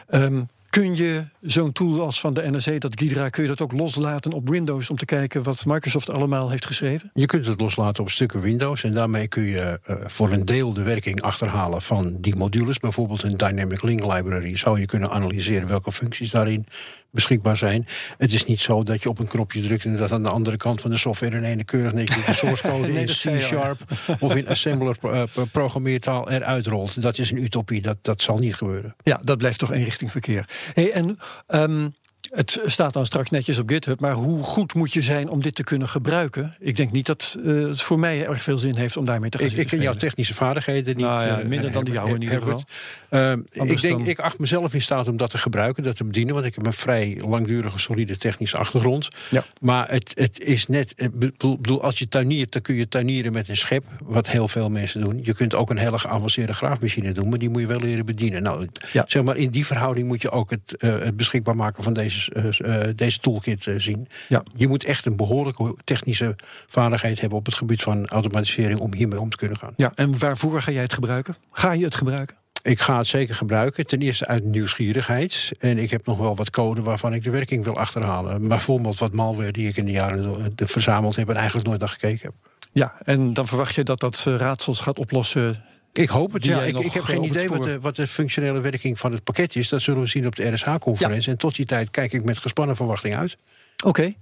Ehm, 0.09 0.43
kun 0.71 0.97
je 0.97 1.25
zo'n 1.41 1.73
tool 1.73 2.01
als 2.01 2.21
van 2.21 2.35
de 2.35 2.51
NSA, 2.51 2.79
dat 2.79 2.95
Ghidra, 2.95 3.29
kun 3.29 3.43
je 3.43 3.49
dat 3.49 3.61
ook 3.61 3.73
loslaten 3.73 4.33
op 4.33 4.49
Windows 4.49 4.91
om 4.91 4.97
te 4.97 5.05
kijken 5.05 5.43
wat 5.43 5.65
Microsoft 5.67 6.11
allemaal 6.11 6.51
heeft 6.51 6.67
geschreven? 6.67 7.11
Je 7.15 7.27
kunt 7.27 7.47
het 7.47 7.61
loslaten 7.61 8.03
op 8.03 8.11
stukken 8.11 8.41
Windows. 8.41 8.85
En 8.85 8.95
daarmee 8.95 9.29
kun 9.29 9.43
je 9.43 9.81
eh, 9.85 9.97
voor 10.07 10.31
een 10.31 10.45
deel 10.45 10.73
de 10.73 10.83
werking 10.83 11.23
achterhalen 11.23 11.83
van 11.83 12.17
die 12.21 12.37
modules. 12.37 12.79
Bijvoorbeeld 12.79 13.23
een 13.23 13.37
Dynamic 13.37 13.83
Link 13.83 14.01
Library. 14.01 14.57
Zou 14.57 14.81
je 14.81 14.87
kunnen 14.87 15.11
analyseren 15.11 15.69
welke 15.69 15.93
functies 15.93 16.31
daarin 16.31 16.67
beschikbaar 17.11 17.57
zijn. 17.57 17.87
Het 18.19 18.33
is 18.33 18.45
niet 18.45 18.61
zo 18.61 18.83
dat 18.83 19.03
je 19.03 19.09
op 19.09 19.19
een 19.19 19.29
knopje 19.29 19.63
drukt 19.63 19.85
en 19.85 19.97
dat 19.97 20.13
aan 20.13 20.23
de 20.23 20.31
andere 20.31 20.57
kant 20.57 20.81
van 20.81 20.91
de 20.91 20.97
software 20.97 21.37
in 21.37 21.45
ene 21.45 21.65
keurig 21.65 21.93
netjes 21.93 22.25
de 22.25 22.33
source 22.33 22.69
code 22.69 22.89
Nee, 22.93 23.07
in. 23.07 23.39
C-sharp 23.39 23.81
of 24.19 24.35
in 24.35 24.49
assembler 24.49 24.97
eh, 25.03 25.23
programmeertaal 25.53 26.31
eruit 26.31 26.67
rolt. 26.67 27.03
Dat 27.03 27.19
is 27.19 27.31
een 27.31 27.43
utopie, 27.43 27.81
dat, 27.81 27.97
dat 28.03 28.23
zal 28.23 28.39
niet 28.39 28.55
gebeuren. 28.55 28.97
Ja, 29.03 29.21
dat 29.25 29.39
blijft 29.39 29.59
toch 29.59 29.73
eenrichting 29.73 30.11
verkeer. 30.11 30.49
Hey, 30.73 30.93
en 30.93 31.19
ehm, 31.47 31.89
het 32.31 32.61
staat 32.65 32.93
dan 32.93 33.07
straks 33.07 33.31
netjes 33.31 33.59
op 33.59 33.69
GitHub, 33.69 34.01
maar 34.01 34.13
hoe 34.13 34.43
goed 34.43 34.75
moet 34.75 34.93
je 34.93 35.03
zijn 35.03 35.29
om 35.29 35.41
dit 35.43 35.55
te 35.55 35.65
kunnen 35.65 35.89
gebruiken? 35.89 36.55
Ik 36.59 36.77
denk 36.77 36.93
niet 36.93 37.07
dat 37.07 37.37
eh, 37.45 37.53
het 37.63 37.81
voor 37.83 37.99
mij 37.99 38.27
erg 38.27 38.43
veel 38.43 38.59
zin 38.59 38.77
heeft 38.77 38.97
om 38.97 39.05
daarmee 39.05 39.31
te 39.31 39.39
gaan 39.39 39.47
Ik, 39.47 39.53
ik 39.57 39.67
ken 39.67 39.81
jouw 39.83 39.95
technische 39.95 40.35
vaardigheden 40.35 40.97
niet. 40.97 41.07
Nou 41.07 41.27
ja, 41.27 41.39
eh, 41.41 41.47
minder 41.47 41.73
dan 41.73 41.85
de 41.85 41.91
jouwe 41.91 42.15
in 42.15 42.23
ieder 42.23 42.39
geval. 42.39 42.63
Ehm, 43.09 43.41
ik, 43.51 43.81
denk, 43.81 43.99
dan- 43.99 44.07
ik 44.07 44.19
acht 44.19 44.39
mezelf 44.39 44.75
in 44.75 44.83
staat 44.83 45.09
om 45.09 45.17
dat 45.17 45.31
te 45.31 45.39
gebruiken, 45.39 45.83
dat 45.83 45.97
te 45.97 46.05
bedienen. 46.05 46.35
Want 46.35 46.47
ik 46.47 46.55
heb 46.55 46.67
een 46.67 46.73
vrij 46.73 47.19
langdurige, 47.25 47.79
solide 47.79 48.17
technische 48.17 48.57
achtergrond. 48.57 49.09
Ja. 49.31 49.45
Maar 49.61 49.91
het, 49.91 50.13
het 50.15 50.41
is 50.41 50.67
net. 50.67 50.93
Ik 50.97 51.19
bedoel, 51.19 51.83
als 51.83 51.99
je 51.99 52.09
tuiniert, 52.09 52.53
dan 52.53 52.63
kun 52.63 52.75
je 52.75 52.89
tuinieren 52.89 53.33
met 53.33 53.49
een 53.49 53.57
schep. 53.57 53.85
Wat 54.05 54.29
heel 54.29 54.49
veel 54.49 54.71
mensen 54.71 55.01
doen. 55.01 55.21
Je 55.23 55.35
kunt 55.35 55.55
ook 55.55 55.71
een 55.71 55.79
hele 55.79 55.99
geavanceerde 55.99 56.55
graafmachine 56.55 57.13
doen. 57.13 57.29
Maar 57.29 57.39
die 57.39 57.49
moet 57.51 57.61
je 57.61 57.67
wel 57.67 57.81
leren 57.81 58.07
bedienen. 58.07 58.43
Nou, 58.43 58.67
Ja. 58.93 59.05
zeg 59.07 59.23
maar, 59.23 59.37
in 59.37 59.51
die 59.51 59.67
verhouding 59.67 60.07
moet 60.09 60.23
je 60.23 60.31
ook 60.31 60.51
het, 60.51 60.77
eh, 60.77 60.99
het 60.99 61.17
beschikbaar 61.17 61.57
maken 61.57 61.83
van 61.83 61.93
deze, 61.93 62.20
eh, 62.29 62.89
eh, 62.89 62.97
deze 62.97 63.19
toolkit 63.19 63.67
eh, 63.67 63.75
zien. 63.79 64.09
Ja. 64.29 64.43
Je 64.57 64.69
moet 64.69 64.85
echt 64.85 65.07
een 65.07 65.17
behoorlijke 65.17 65.77
technische 65.85 66.37
vaardigheid 66.67 67.21
hebben 67.21 67.39
op 67.39 67.47
het 67.47 67.55
gebied 67.55 67.83
van 67.83 68.07
automatisering 68.07 68.81
om 68.81 68.95
hiermee 68.95 69.21
om 69.21 69.31
te 69.31 69.37
kunnen 69.37 69.57
gaan. 69.57 69.73
Ja, 69.77 69.93
en 69.95 70.19
waarvoor 70.19 70.63
ga 70.63 70.71
jij 70.71 70.83
het 70.83 70.93
gebruiken? 70.93 71.37
Ga 71.53 71.73
je 71.73 71.85
het 71.85 71.97
gebruiken? 71.97 72.37
Ik 72.63 72.81
ga 72.81 72.97
het 72.99 73.07
zeker 73.07 73.35
gebruiken. 73.35 73.87
Ten 73.87 74.01
eerste 74.01 74.27
uit 74.27 74.45
nieuwsgierigheid. 74.45 75.53
En 75.59 75.79
ik 75.79 75.91
heb 75.91 76.07
nog 76.07 76.19
wel 76.19 76.37
wat 76.37 76.51
code 76.51 76.83
waarvan 76.83 77.15
ik 77.15 77.25
de 77.25 77.31
werking 77.31 77.65
wil 77.65 77.79
achterhalen. 77.79 78.49
Bijvoorbeeld 78.49 78.99
wat 78.99 79.13
malware 79.13 79.53
die 79.53 79.69
ik 79.69 79.77
in 79.77 79.85
de 79.85 79.91
jaren 79.91 80.53
verzameld 80.57 81.17
heb 81.17 81.29
en 81.29 81.37
eigenlijk 81.37 81.67
nooit 81.67 81.81
naar 81.81 81.89
gekeken 81.89 82.21
heb. 82.23 82.35
Ja, 82.73 82.95
en 83.03 83.33
dan 83.33 83.47
verwacht 83.47 83.75
je 83.75 83.83
dat 83.83 84.01
dat 84.01 84.25
raadsels 84.25 84.81
gaat 84.81 84.99
oplossen. 84.99 85.65
Ik 85.93 86.09
hoop 86.09 86.33
het, 86.33 86.45
ja. 86.45 86.63
Ik, 86.63 86.79
ik 86.79 86.93
heb 86.93 87.03
geen 87.03 87.23
idee 87.25 87.49
wat 87.49 87.63
de, 87.63 87.81
wat 87.81 87.97
de 87.97 88.07
functionele 88.07 88.61
werking 88.61 88.99
van 88.99 89.13
het 89.13 89.25
pakket 89.25 89.57
is. 89.57 89.69
Dat 89.69 89.83
zullen 89.83 90.01
we 90.01 90.07
zien 90.07 90.27
op 90.27 90.37
de 90.37 90.51
RSH-conferentie. 90.51 91.31
En 91.31 91.39
tot 91.39 91.57
die 91.57 91.67
tijd 91.67 91.91
kijk 91.91 92.13
ik 92.13 92.25
met 92.25 92.39
gespannen 92.39 92.77
verwachting 92.77 93.17
uit. 93.17 93.37
Oké, 93.85 94.15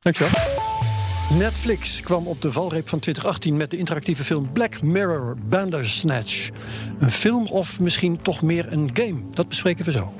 dankjewel. 0.00 0.32
Netflix 1.32 2.00
kwam 2.00 2.26
op 2.26 2.42
de 2.42 2.52
valreep 2.52 2.88
van 2.88 2.98
2018 2.98 3.56
met 3.56 3.70
de 3.70 3.76
interactieve 3.76 4.24
film 4.24 4.52
Black 4.52 4.82
Mirror 4.82 5.36
Bandersnatch. 5.48 6.48
Een 7.00 7.10
film 7.10 7.46
of 7.46 7.80
misschien 7.80 8.22
toch 8.22 8.42
meer 8.42 8.72
een 8.72 8.90
game? 8.92 9.20
Dat 9.30 9.48
bespreken 9.48 9.84
we 9.84 9.90
zo. 9.90 10.14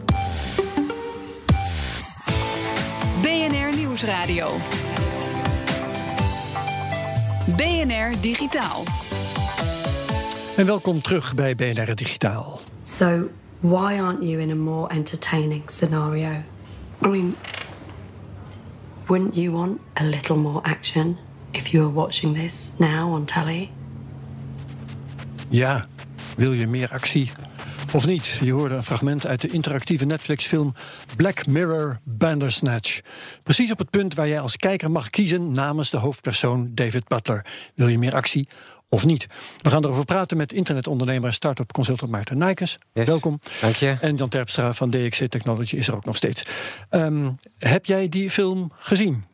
BNR 3.23 3.77
Nieuwsradio. 3.77 4.57
BNR 7.57 8.21
Digitaal. 8.21 8.85
En 10.59 10.67
welkom 10.67 11.03
terug 11.03 11.35
bij 11.35 11.55
BNR 11.55 11.95
Digitaal. 11.95 12.61
So, 12.85 13.29
why 13.61 13.99
aren't 14.01 14.23
you 14.23 14.41
in 14.41 14.51
a 14.51 14.55
more 14.55 14.89
entertaining 14.89 15.63
scenario? 15.71 16.31
I 17.05 17.09
mean, 17.09 17.37
wouldn't 19.07 19.35
you 19.35 19.51
want 19.51 19.81
a 20.01 20.05
little 20.05 20.37
more 20.37 20.63
action 20.63 21.17
if 21.51 21.67
you 21.67 21.85
were 21.85 21.95
watching 21.95 22.37
this 22.37 22.71
now 22.77 23.13
on 23.13 23.25
telly? 23.25 23.71
Ja, 25.49 25.87
wil 26.37 26.53
je 26.53 26.67
meer 26.67 26.91
actie 26.91 27.31
of 27.95 28.07
niet? 28.07 28.27
Je 28.43 28.53
hoorde 28.53 28.75
een 28.75 28.83
fragment 28.83 29.27
uit 29.27 29.41
de 29.41 29.49
interactieve 29.49 30.05
Netflix-film 30.05 30.75
Black 31.17 31.47
Mirror 31.47 31.99
Bandersnatch. 32.05 33.01
Precies 33.43 33.71
op 33.71 33.79
het 33.79 33.91
punt 33.91 34.15
waar 34.15 34.29
jij 34.29 34.41
als 34.41 34.57
kijker 34.57 34.91
mag 34.91 35.11
kiezen 35.11 35.53
namens 35.53 35.91
de 35.91 35.97
hoofdpersoon 35.97 36.71
David 36.75 37.09
Butler. 37.09 37.45
Wil 37.75 37.89
je 37.89 37.99
meer 37.99 38.15
actie 38.15 38.49
of 38.89 39.05
niet? 39.05 39.27
We 39.63 39.71
gaan 39.71 39.85
erover 39.85 40.05
praten 40.05 40.37
met 40.37 40.53
internetondernemer 40.53 41.29
en 41.29 41.35
start-up 41.35 41.73
consultant 41.73 42.11
Maarten 42.11 42.39
Nijkens. 42.39 42.79
Yes. 42.93 43.07
Welkom. 43.07 43.39
Dank 43.61 43.77
je. 43.77 43.97
En 44.01 44.17
Jan 44.17 44.29
Terpstra 44.29 44.73
van 44.73 44.91
DXC 44.91 45.27
Technology 45.27 45.77
is 45.77 45.89
er 45.89 45.95
ook 45.95 46.05
nog 46.05 46.17
steeds. 46.17 46.43
Ehm, 46.91 47.31
heb 47.59 47.87
jij 47.87 48.09
die 48.09 48.31
film 48.31 48.73
gezien? 48.75 49.25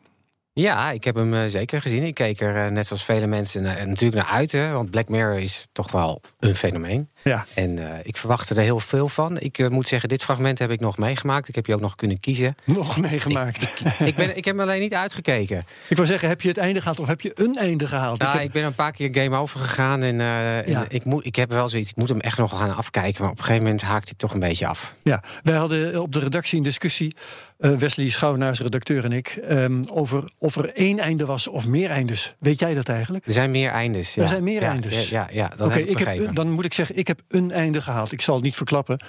Ja, 0.57 0.91
ik 0.91 1.03
heb 1.03 1.15
hem 1.15 1.33
uh, 1.33 1.45
zeker 1.47 1.81
gezien. 1.81 2.03
Ik 2.03 2.13
keek 2.13 2.41
er 2.41 2.65
uh, 2.65 2.71
net 2.71 2.87
zoals 2.87 3.03
vele 3.03 3.27
mensen 3.27 3.63
natuurlijk 3.63 4.15
naar 4.15 4.35
uit. 4.35 4.51
Hè, 4.51 4.71
want 4.71 4.89
Black 4.89 5.09
Mirror 5.09 5.39
is 5.39 5.67
toch 5.71 5.91
wel 5.91 6.21
een 6.39 6.55
fenomeen. 6.55 7.09
Ja. 7.23 7.45
En 7.55 7.79
ik 8.03 8.17
verwachtte 8.17 8.55
er 8.55 8.61
heel 8.61 8.79
veel 8.79 9.09
van. 9.09 9.39
Ik 9.39 9.69
moet 9.69 9.87
zeggen, 9.87 10.09
dit 10.09 10.23
fragment 10.23 10.59
heb 10.59 10.71
ik 10.71 10.79
nog 10.79 10.97
meegemaakt. 10.97 11.47
Ik 11.47 11.55
heb 11.55 11.65
je 11.65 11.73
ook 11.73 11.79
nog 11.81 11.95
kunnen 11.95 12.19
kiezen. 12.19 12.55
Nog 12.63 12.97
meegemaakt? 12.97 13.61
Ik, 13.61 13.99
ik, 13.99 14.15
ben, 14.15 14.37
ik 14.37 14.45
heb 14.45 14.57
hem 14.57 14.59
alleen 14.59 14.79
niet 14.79 14.93
uitgekeken. 14.93 15.63
Ik 15.87 15.97
wil 15.97 16.05
zeggen, 16.05 16.29
heb 16.29 16.41
je 16.41 16.47
het 16.47 16.57
einde 16.57 16.79
gehaald 16.79 16.99
of 16.99 17.07
heb 17.07 17.21
je 17.21 17.31
een 17.35 17.55
einde 17.55 17.87
gehaald? 17.87 18.19
Nou, 18.19 18.31
ik, 18.31 18.37
heb... 18.37 18.47
ik, 18.47 18.53
ben 18.53 18.63
een 18.63 18.75
paar 18.75 18.91
keer 18.91 19.09
game 19.11 19.37
over 19.37 19.59
gegaan. 19.59 20.03
En, 20.03 20.17
ja. 20.17 20.63
en 20.63 20.85
ik, 20.87 21.05
moet, 21.05 21.25
ik 21.25 21.35
heb 21.35 21.49
wel 21.51 21.69
zoiets, 21.69 21.89
ik 21.89 21.95
moet 21.95 22.09
hem 22.09 22.19
echt 22.19 22.37
nog 22.37 22.57
gaan 22.57 22.75
afkijken. 22.75 23.21
Maar 23.21 23.31
op 23.31 23.37
een 23.37 23.43
gegeven 23.43 23.63
moment 23.63 23.81
haakt 23.81 24.05
hij 24.05 24.17
toch 24.17 24.33
een 24.33 24.39
beetje 24.39 24.67
af. 24.67 24.95
Ja, 25.03 25.23
wij 25.41 25.55
hadden 25.55 26.01
op 26.01 26.13
de 26.13 26.19
redactie 26.19 26.57
een 26.57 26.63
discussie. 26.63 27.15
Wesley 27.57 28.09
Schouwenaars, 28.09 28.59
redacteur 28.59 29.03
en 29.03 29.11
ik. 29.11 29.39
Um, 29.49 29.81
over 29.91 30.23
of 30.37 30.55
er 30.55 30.73
één 30.73 30.99
einde 30.99 31.25
was 31.25 31.47
of 31.47 31.67
meer 31.67 31.89
eindes. 31.89 32.35
Weet 32.39 32.59
jij 32.59 32.73
dat 32.73 32.89
eigenlijk? 32.89 33.25
Er 33.25 33.31
zijn 33.31 33.51
meer 33.51 33.69
eindes. 33.69 34.13
Ja. 34.13 34.21
Er 34.23 34.29
zijn 34.29 34.43
meer 34.43 34.61
ja, 34.61 34.69
eindes. 34.69 35.09
Ja, 35.09 35.19
ja, 35.19 35.27
ja 35.41 35.47
dat 35.55 35.67
okay, 35.67 35.79
heb 35.79 35.87
ik 35.87 35.97
begrepen. 35.97 36.25
Heb, 36.25 36.35
dan 36.35 36.51
moet 36.51 36.65
ik 36.65 36.73
zeggen, 36.73 36.97
ik 36.97 37.07
heb 37.07 37.21
een 37.27 37.51
einde 37.51 37.81
gehaald. 37.81 38.11
Ik 38.11 38.21
zal 38.21 38.35
het 38.35 38.43
niet 38.43 38.55
verklappen. 38.55 38.99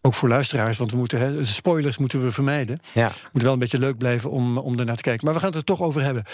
Ook 0.00 0.14
voor 0.14 0.28
luisteraars, 0.28 0.78
want 0.78 0.90
we 0.90 0.96
moeten, 0.96 1.18
hè, 1.18 1.46
spoilers 1.46 1.98
moeten 1.98 2.24
we 2.24 2.30
vermijden. 2.30 2.80
Ja. 2.92 3.06
Het 3.06 3.32
moet 3.32 3.42
wel 3.42 3.52
een 3.52 3.58
beetje 3.58 3.78
leuk 3.78 3.98
blijven 3.98 4.30
om, 4.30 4.58
om 4.58 4.78
ernaar 4.78 4.96
te 4.96 5.02
kijken. 5.02 5.24
Maar 5.24 5.34
we 5.34 5.40
gaan 5.40 5.48
het 5.48 5.58
er 5.58 5.64
toch 5.64 5.82
over 5.82 6.02
hebben. 6.02 6.24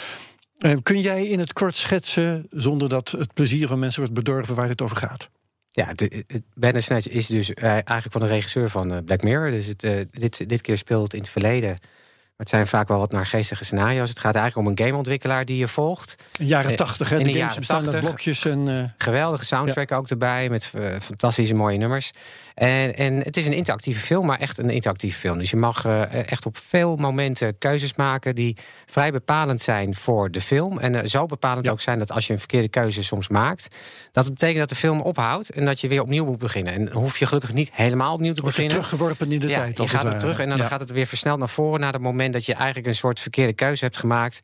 Uh, 0.58 0.72
kun 0.82 1.00
jij 1.00 1.26
in 1.26 1.38
het 1.38 1.52
kort 1.52 1.76
schetsen, 1.76 2.46
zonder 2.50 2.88
dat 2.88 3.10
het 3.18 3.34
plezier 3.34 3.66
van 3.66 3.78
mensen 3.78 4.00
wordt 4.00 4.14
bedorven, 4.14 4.54
waar 4.54 4.68
het 4.68 4.82
over 4.82 4.96
gaat? 4.96 5.30
Ja, 5.80 5.86
het, 5.86 6.00
het 6.26 6.42
Bandersnatch 6.54 7.08
is 7.08 7.26
dus 7.26 7.50
uh, 7.50 7.64
eigenlijk 7.64 8.12
van 8.12 8.20
de 8.20 8.26
regisseur 8.26 8.70
van 8.70 8.92
uh, 8.92 8.98
Black 9.04 9.22
Mirror. 9.22 9.50
Dus 9.50 9.66
het, 9.66 9.82
uh, 9.82 10.00
dit, 10.10 10.48
dit 10.48 10.60
keer 10.60 10.76
speelt 10.76 11.02
het 11.02 11.12
in 11.14 11.20
het 11.20 11.28
verleden. 11.28 11.68
Maar 11.68 12.48
het 12.48 12.48
zijn 12.48 12.66
vaak 12.66 12.88
wel 12.88 12.98
wat 12.98 13.12
naargeestige 13.12 13.64
scenario's. 13.64 14.08
Het 14.08 14.18
gaat 14.18 14.34
eigenlijk 14.34 14.66
om 14.66 14.72
een 14.72 14.86
gameontwikkelaar 14.86 15.44
die 15.44 15.56
je 15.56 15.68
volgt. 15.68 16.14
In 16.18 16.44
de 16.44 16.44
jaren 16.44 16.76
tachtig, 16.76 17.08
hè? 17.08 17.18
In 17.18 17.24
De, 17.24 17.32
de 17.32 17.38
games 17.38 17.54
jaren 17.54 17.58
bestaan 17.58 17.82
80. 17.82 17.94
uit 17.94 18.04
blokjes 18.04 18.44
en... 18.44 18.94
Geweldige 18.98 19.44
soundtrack 19.44 19.90
ja. 19.90 19.96
ook 19.96 20.08
erbij, 20.08 20.48
met 20.48 20.72
fantastische 21.00 21.54
mooie 21.54 21.78
nummers. 21.78 22.12
En, 22.60 22.96
en 22.96 23.16
het 23.18 23.36
is 23.36 23.46
een 23.46 23.52
interactieve 23.52 24.00
film, 24.00 24.26
maar 24.26 24.38
echt 24.38 24.58
een 24.58 24.70
interactieve 24.70 25.18
film. 25.18 25.38
Dus 25.38 25.50
je 25.50 25.56
mag 25.56 25.86
uh, 25.86 26.30
echt 26.30 26.46
op 26.46 26.58
veel 26.58 26.96
momenten 26.96 27.58
keuzes 27.58 27.94
maken... 27.94 28.34
die 28.34 28.56
vrij 28.86 29.12
bepalend 29.12 29.60
zijn 29.60 29.94
voor 29.94 30.30
de 30.30 30.40
film. 30.40 30.78
En 30.78 31.08
zo 31.08 31.26
bepalend 31.26 31.64
ja. 31.64 31.70
ook 31.70 31.80
zijn 31.80 31.98
dat 31.98 32.12
als 32.12 32.26
je 32.26 32.32
een 32.32 32.38
verkeerde 32.38 32.68
keuze 32.68 33.02
soms 33.02 33.28
maakt... 33.28 33.68
dat 34.12 34.24
het 34.24 34.32
betekent 34.32 34.58
dat 34.58 34.68
de 34.68 34.74
film 34.74 35.00
ophoudt 35.00 35.50
en 35.50 35.64
dat 35.64 35.80
je 35.80 35.88
weer 35.88 36.02
opnieuw 36.02 36.24
moet 36.24 36.38
beginnen. 36.38 36.72
En 36.72 36.92
hoef 36.92 37.18
je 37.18 37.26
gelukkig 37.26 37.52
niet 37.52 37.70
helemaal 37.72 38.12
opnieuw 38.12 38.32
te 38.32 38.40
Wordt 38.40 38.56
beginnen. 38.56 38.82
teruggeworpen 38.82 39.32
in 39.32 39.40
de 39.40 39.48
ja, 39.48 39.58
tijd. 39.58 39.78
Je 39.78 39.88
gaat 39.88 40.04
er 40.04 40.18
terug 40.18 40.38
en 40.38 40.48
dan 40.48 40.58
ja. 40.58 40.66
gaat 40.66 40.80
het 40.80 40.90
weer 40.90 41.06
versneld 41.06 41.38
naar 41.38 41.48
voren... 41.48 41.80
naar 41.80 41.92
het 41.92 42.02
moment 42.02 42.32
dat 42.32 42.46
je 42.46 42.54
eigenlijk 42.54 42.86
een 42.86 42.94
soort 42.94 43.20
verkeerde 43.20 43.52
keuze 43.52 43.84
hebt 43.84 43.98
gemaakt... 43.98 44.40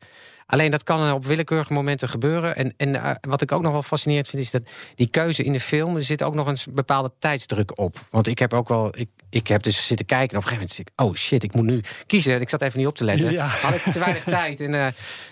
Alleen 0.47 0.71
dat 0.71 0.83
kan 0.83 1.11
op 1.11 1.25
willekeurige 1.25 1.73
momenten 1.73 2.09
gebeuren. 2.09 2.55
En, 2.55 2.73
en 2.77 2.89
uh, 2.89 3.11
wat 3.21 3.41
ik 3.41 3.51
ook 3.51 3.61
nog 3.61 3.71
wel 3.71 3.83
fascinerend 3.83 4.27
vind, 4.27 4.41
is 4.41 4.51
dat 4.51 4.61
die 4.95 5.07
keuze 5.07 5.43
in 5.43 5.51
de 5.51 5.59
film, 5.59 5.95
er 5.95 6.03
zit 6.03 6.23
ook 6.23 6.35
nog 6.35 6.47
een 6.47 6.57
bepaalde 6.71 7.11
tijdsdruk 7.19 7.79
op. 7.79 8.05
Want 8.09 8.27
ik 8.27 8.39
heb 8.39 8.53
ook 8.53 8.67
wel, 8.67 8.97
ik, 8.97 9.09
ik 9.29 9.47
heb 9.47 9.63
dus 9.63 9.87
zitten 9.87 10.05
kijken 10.05 10.29
en 10.29 10.37
op 10.37 10.43
een 10.43 10.49
gegeven 10.49 10.67
moment 10.67 10.71
zeg 10.71 10.85
ik, 10.85 10.91
oh 10.95 11.15
shit, 11.15 11.43
ik 11.43 11.53
moet 11.53 11.65
nu 11.65 11.81
kiezen. 12.05 12.41
Ik 12.41 12.49
zat 12.49 12.61
even 12.61 12.79
niet 12.79 12.87
op 12.87 12.95
te 12.95 13.03
letten. 13.03 13.31
Ja. 13.31 13.47
Had 13.47 13.73
ik 13.73 13.81
te 13.81 13.99
weinig 13.99 14.23
tijd 14.23 14.59
en 14.59 14.73
uh, 14.73 14.85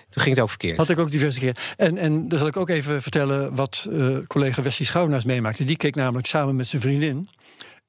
toen 0.10 0.24
ging 0.24 0.36
het 0.36 0.40
ook 0.40 0.50
verkeerd. 0.50 0.78
Had 0.78 0.90
ik 0.90 1.00
ook 1.00 1.12
diverse 1.12 1.40
keer. 1.40 1.58
En, 1.78 1.98
en 1.98 2.28
dan 2.28 2.40
zal 2.40 2.48
ik 2.48 2.58
ook 2.58 2.70
even 2.70 3.02
vertellen 3.02 3.56
wat 3.56 3.88
uh, 3.90 4.18
collega 4.28 4.62
Wesley 4.62 4.88
Schouwnaars 4.88 5.26
meemaakte. 5.26 5.64
Die 5.64 5.78
keek 5.78 5.96
namelijk 5.96 6.28
samen 6.28 6.56
met 6.56 6.68
zijn 6.68 6.82
vriendin. 6.82 7.30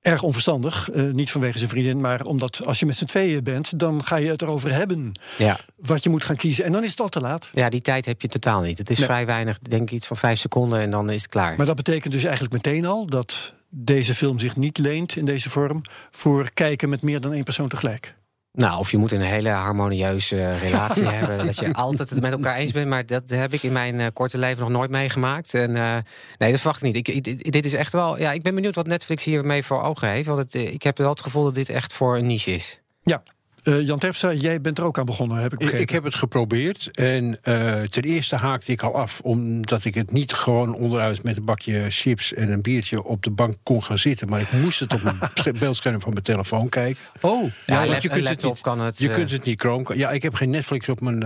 Erg 0.07 0.23
onverstandig, 0.23 0.91
uh, 0.95 1.13
niet 1.13 1.31
vanwege 1.31 1.59
zijn 1.59 1.71
vriendin, 1.71 2.01
maar 2.01 2.25
omdat 2.25 2.63
als 2.67 2.79
je 2.81 2.87
met 2.87 2.97
z'n 2.97 3.05
tweeën 3.05 3.43
bent, 3.43 3.79
dan 3.79 4.05
ga 4.05 4.17
je 4.17 4.29
het 4.29 4.43
erover 4.43 4.73
hebben 4.73 5.13
ja. 5.39 5.59
wat 5.77 6.03
je 6.03 6.11
moet 6.11 6.25
gaan 6.25 6.37
kiezen. 6.37 6.65
En 6.65 6.73
dan 6.73 6.85
is 6.85 6.91
het 6.91 7.01
al 7.01 7.09
te 7.09 7.21
laat. 7.21 7.49
Ja, 7.53 7.69
die 7.69 7.81
tijd 7.81 8.05
heb 8.07 8.21
je 8.23 8.29
totaal 8.29 8.61
niet. 8.61 8.79
Het 8.79 8.91
is 8.91 8.99
Nee. 8.99 9.07
vrij 9.07 9.27
weinig, 9.27 9.59
denk 9.59 9.83
ik 9.83 9.91
iets 9.91 10.07
van 10.07 10.17
vijf 10.17 10.39
seconden 10.39 10.81
en 10.81 10.91
dan 10.91 11.11
is 11.11 11.23
het 11.23 11.31
klaar. 11.31 11.57
Maar 11.57 11.67
dat 11.67 11.77
betekent 11.77 12.13
dus 12.13 12.25
eigenlijk 12.25 12.53
meteen 12.55 12.87
al 12.87 13.07
dat 13.07 13.55
deze 13.69 14.15
film 14.15 14.39
zich 14.39 14.57
niet 14.57 14.79
leent 14.79 15.17
in 15.17 15.25
deze 15.25 15.51
vorm 15.51 15.83
voor 16.11 16.51
kijken 16.55 16.89
met 16.89 17.03
meer 17.03 17.21
dan 17.21 17.33
één 17.33 17.45
persoon 17.45 17.69
tegelijk. 17.69 18.15
Nou, 18.57 18.79
of 18.79 18.91
je 18.91 18.97
moet 18.97 19.13
een 19.13 19.21
hele 19.21 19.49
harmonieuze 19.49 20.51
relatie 20.51 21.09
hebben. 21.19 21.47
Dat 21.47 21.59
je 21.59 21.75
altijd 21.75 22.11
het 22.11 22.21
met 22.21 22.33
elkaar 22.33 22.57
eens 22.57 22.73
bent. 22.73 22.89
Maar 22.89 23.07
dat 23.07 23.29
heb 23.29 23.53
ik 23.53 23.63
in 23.63 23.73
mijn 23.73 23.99
uh, 23.99 24.07
korte 24.13 24.39
leven 24.39 24.63
nog 24.63 24.71
nooit 24.71 24.91
meegemaakt. 24.91 25.55
En 25.55 25.71
uh, 25.71 25.97
nee, 26.39 26.51
dat 26.51 26.61
verwacht 26.61 26.83
ik 26.83 26.93
niet. 26.93 27.09
Ik, 27.09 27.27
ik, 27.27 27.53
dit 27.53 27.65
is 27.65 27.75
echt 27.75 27.93
wel. 27.93 28.19
Ja, 28.19 28.33
ik 28.33 28.43
ben 28.43 28.55
benieuwd 28.55 28.75
wat 28.75 28.87
Netflix 28.87 29.25
hiermee 29.25 29.63
voor 29.63 29.83
ogen 29.83 30.09
heeft. 30.09 30.27
Want 30.27 30.39
het, 30.39 30.55
uh, 30.55 30.73
ik 30.73 30.83
heb 30.83 30.99
wel 30.99 31.11
het 31.11 31.21
gevoel 31.21 31.45
dat 31.45 31.55
dit 31.55 31.69
echt 31.69 31.93
voor 31.93 32.17
een 32.17 32.27
niche 32.27 32.51
is. 32.51 32.81
Ja. 33.03 33.23
Uh, 33.67 33.87
Jan 33.87 33.99
Terpstra, 33.99 34.33
jij 34.33 34.61
bent 34.61 34.79
er 34.79 34.85
ook 34.85 34.99
aan 34.99 35.05
begonnen, 35.05 35.39
heb 35.39 35.53
ik 35.53 35.59
begrepen. 35.59 35.81
Ik, 35.81 35.89
ik 35.89 35.95
heb 35.95 36.05
het 36.05 36.15
geprobeerd. 36.15 36.89
En 36.91 37.25
uh, 37.25 37.83
ten 37.83 38.03
eerste 38.03 38.37
haakte 38.37 38.73
ik 38.73 38.83
al 38.83 38.95
af, 38.95 39.21
omdat 39.21 39.85
ik 39.85 39.95
het 39.95 40.13
niet 40.13 40.33
gewoon 40.33 40.75
onderuit 40.75 41.23
met 41.23 41.37
een 41.37 41.45
bakje 41.45 41.87
chips 41.89 42.33
en 42.33 42.51
een 42.51 42.63
biertje 42.63 43.05
op 43.05 43.23
de 43.23 43.31
bank 43.31 43.57
kon 43.63 43.83
gaan 43.83 43.99
zitten. 43.99 44.29
Maar 44.29 44.41
ik 44.41 44.53
moest 44.53 44.81
het 44.81 44.95
op 44.95 45.01
een 45.05 45.59
beeldscherm 45.59 46.01
van 46.01 46.13
mijn 46.13 46.25
telefoon 46.25 46.69
kijken. 46.69 47.03
Oh, 47.21 47.43
ja, 47.67 47.83
ja 47.83 47.91
want 47.91 48.03
je 48.03 48.09
kunt 48.09 48.23
laptop 48.23 48.43
het 48.43 48.55
niet, 48.55 48.61
kan 48.61 48.81
het. 48.81 48.99
Je 48.99 49.09
kunt 49.09 49.31
het 49.31 49.45
niet 49.45 49.61
Chrome. 49.61 49.97
Ja, 49.97 50.11
ik 50.11 50.23
heb 50.23 50.35
geen 50.35 50.51
Netflix 50.51 50.89
op 50.89 51.01
mijn, 51.01 51.17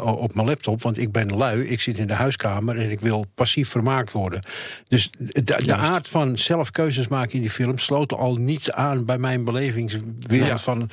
op 0.00 0.34
mijn 0.34 0.46
laptop, 0.46 0.82
want 0.82 0.98
ik 0.98 1.12
ben 1.12 1.36
lui. 1.36 1.62
Ik 1.62 1.80
zit 1.80 1.98
in 1.98 2.06
de 2.06 2.14
huiskamer 2.14 2.78
en 2.78 2.90
ik 2.90 3.00
wil 3.00 3.26
passief 3.34 3.68
vermaakt 3.68 4.12
worden. 4.12 4.42
Dus 4.88 5.10
de, 5.18 5.42
de 5.42 5.74
aard 5.74 6.08
van 6.08 6.38
zelf 6.38 6.70
keuzes 6.70 7.08
maken 7.08 7.32
in 7.32 7.40
die 7.40 7.50
film 7.50 7.78
sloot 7.78 8.12
al 8.12 8.36
niets 8.36 8.72
aan 8.72 9.04
bij 9.04 9.18
mijn 9.18 9.44
belevingswereld 9.44 10.48
ja. 10.48 10.58
van. 10.58 10.90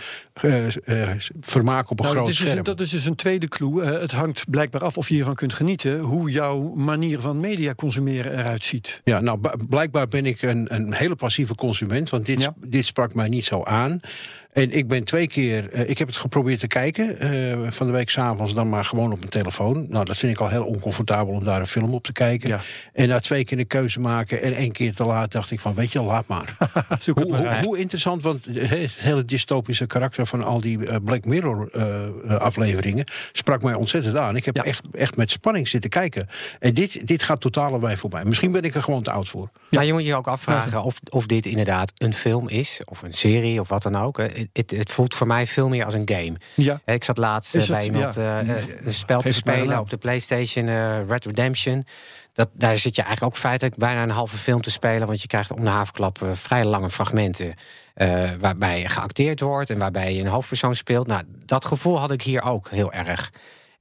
Uh, 0.85 1.11
vermaak 1.39 1.89
op 1.89 1.99
een 1.99 2.05
nou, 2.05 2.15
groot 2.15 2.27
dat 2.27 2.33
is 2.33 2.41
scherm. 2.41 2.55
Dus, 2.55 2.65
dat 2.65 2.79
is 2.79 2.89
dus 2.89 3.05
een 3.05 3.15
tweede 3.15 3.47
clue. 3.47 3.81
Uh, 3.81 3.99
het 3.99 4.11
hangt 4.11 4.49
blijkbaar 4.49 4.81
af 4.81 4.97
of 4.97 5.07
je 5.07 5.13
hiervan 5.13 5.35
kunt 5.35 5.53
genieten... 5.53 5.99
hoe 5.99 6.31
jouw 6.31 6.73
manier 6.75 7.19
van 7.19 7.39
media 7.39 7.75
consumeren 7.75 8.39
eruit 8.39 8.63
ziet. 8.63 9.01
Ja, 9.03 9.19
nou, 9.19 9.39
blijkbaar 9.69 10.07
ben 10.07 10.25
ik 10.25 10.41
een, 10.41 10.75
een 10.75 10.93
hele 10.93 11.15
passieve 11.15 11.55
consument... 11.55 12.09
want 12.09 12.25
dit, 12.25 12.41
ja. 12.41 12.53
dit 12.67 12.85
sprak 12.85 13.13
mij 13.13 13.27
niet 13.27 13.45
zo 13.45 13.63
aan. 13.63 13.99
En 14.53 14.71
ik 14.71 14.87
ben 14.87 15.03
twee 15.03 15.27
keer... 15.27 15.73
Uh, 15.73 15.89
ik 15.89 15.97
heb 15.97 16.07
het 16.07 16.17
geprobeerd 16.17 16.59
te 16.59 16.67
kijken. 16.67 17.33
Uh, 17.33 17.71
van 17.71 17.87
de 17.87 17.93
week 17.93 18.09
s'avonds 18.09 18.53
dan 18.53 18.69
maar 18.69 18.85
gewoon 18.85 19.11
op 19.11 19.17
mijn 19.17 19.29
telefoon. 19.29 19.85
Nou, 19.89 20.05
dat 20.05 20.17
vind 20.17 20.33
ik 20.33 20.39
al 20.39 20.49
heel 20.49 20.65
oncomfortabel 20.65 21.33
om 21.33 21.43
daar 21.43 21.59
een 21.59 21.67
film 21.67 21.93
op 21.93 22.03
te 22.03 22.11
kijken. 22.11 22.49
Ja. 22.49 22.59
En 22.93 23.07
na 23.07 23.19
twee 23.19 23.45
keer 23.45 23.59
een 23.59 23.67
keuze 23.67 23.99
maken 23.99 24.41
en 24.41 24.53
één 24.53 24.71
keer 24.71 24.93
te 24.93 25.05
laat... 25.05 25.31
dacht 25.31 25.51
ik 25.51 25.59
van, 25.59 25.75
weet 25.75 25.91
je, 25.91 26.01
laat 26.01 26.27
maar. 26.27 26.55
hoe, 27.13 27.27
maar 27.27 27.55
hoe, 27.55 27.65
hoe, 27.65 27.77
interessant, 27.77 28.21
want 28.21 28.45
het 28.45 28.95
hele 28.95 29.25
dystopische 29.25 29.85
karakter... 29.85 30.25
van 30.25 30.43
al 30.43 30.61
die 30.61 30.77
uh, 30.77 30.95
Black 31.03 31.25
Mirror 31.25 31.71
afleveringen 32.27 33.05
sprak 33.31 33.61
mij 33.61 33.73
ontzettend 33.73 34.17
aan. 34.17 34.35
Ik 34.35 34.45
heb 34.45 34.55
ja. 34.55 34.63
echt, 34.63 34.83
echt 34.91 35.17
met 35.17 35.31
spanning 35.31 35.67
zitten 35.67 35.89
kijken. 35.89 36.27
En 36.59 36.73
dit, 36.73 37.07
dit 37.07 37.23
gaat 37.23 37.41
totaal 37.41 37.73
aan 37.73 37.79
mij 37.79 37.97
voorbij. 37.97 38.25
Misschien 38.25 38.51
ben 38.51 38.63
ik 38.63 38.75
er 38.75 38.83
gewoon 38.83 39.03
te 39.03 39.11
oud 39.11 39.29
voor. 39.29 39.49
Ja, 39.69 39.81
je 39.81 39.93
moet 39.93 40.05
je 40.05 40.15
ook 40.15 40.27
afvragen 40.27 40.83
of, 40.83 40.99
of 41.09 41.25
dit 41.25 41.45
inderdaad 41.45 41.91
een 41.97 42.13
film 42.13 42.49
is... 42.49 42.81
of 42.85 43.01
een 43.01 43.13
serie 43.13 43.59
of 43.59 43.69
wat 43.69 43.83
dan 43.83 43.95
ook 43.95 44.19
het, 44.53 44.71
het, 44.71 44.91
voelt 44.91 45.13
voor 45.13 45.27
mij 45.27 45.47
veel 45.47 45.69
meer 45.69 45.85
als 45.85 45.93
een 45.93 46.09
game. 46.09 46.33
Ja. 46.55 46.81
Ik 46.85 47.03
zat 47.03 47.17
laatst 47.17 47.55
Is 47.55 47.67
bij 47.67 47.83
iemand 47.83 48.15
Ja. 48.15 48.43
uh, 48.43 48.55
een 48.83 48.93
spel 48.93 49.21
te 49.21 49.27
Geef 49.27 49.35
spelen 49.35 49.67
naam. 49.67 49.79
op 49.79 49.89
de 49.89 49.97
PlayStation, 49.97 50.67
uh, 50.67 51.07
Red 51.07 51.25
Redemption. 51.25 51.85
Dat, 52.33 52.49
daar 52.53 52.77
zit 52.77 52.95
je 52.95 53.01
eigenlijk 53.01 53.35
ook 53.35 53.41
feitelijk 53.41 53.75
bijna 53.75 54.03
een 54.03 54.09
halve 54.09 54.37
film 54.37 54.61
te 54.61 54.71
spelen, 54.71 55.07
want 55.07 55.21
je 55.21 55.27
krijgt 55.27 55.51
om 55.51 55.63
de 55.63 55.69
havenklap 55.69 56.19
uh, 56.23 56.29
vrij 56.33 56.65
lange 56.65 56.89
fragmenten. 56.89 57.53
Waarbij 58.39 58.89
geacteerd 58.89 59.39
wordt 59.39 59.69
en 59.69 59.79
waarbij 59.79 60.13
je 60.13 60.21
een 60.21 60.27
hoofdpersoon 60.27 60.75
speelt. 60.75 61.07
Nou, 61.07 61.23
dat 61.45 61.65
gevoel 61.65 61.99
had 61.99 62.11
ik 62.11 62.21
hier 62.21 62.41
ook 62.41 62.69
heel 62.69 62.91
erg. 62.91 63.31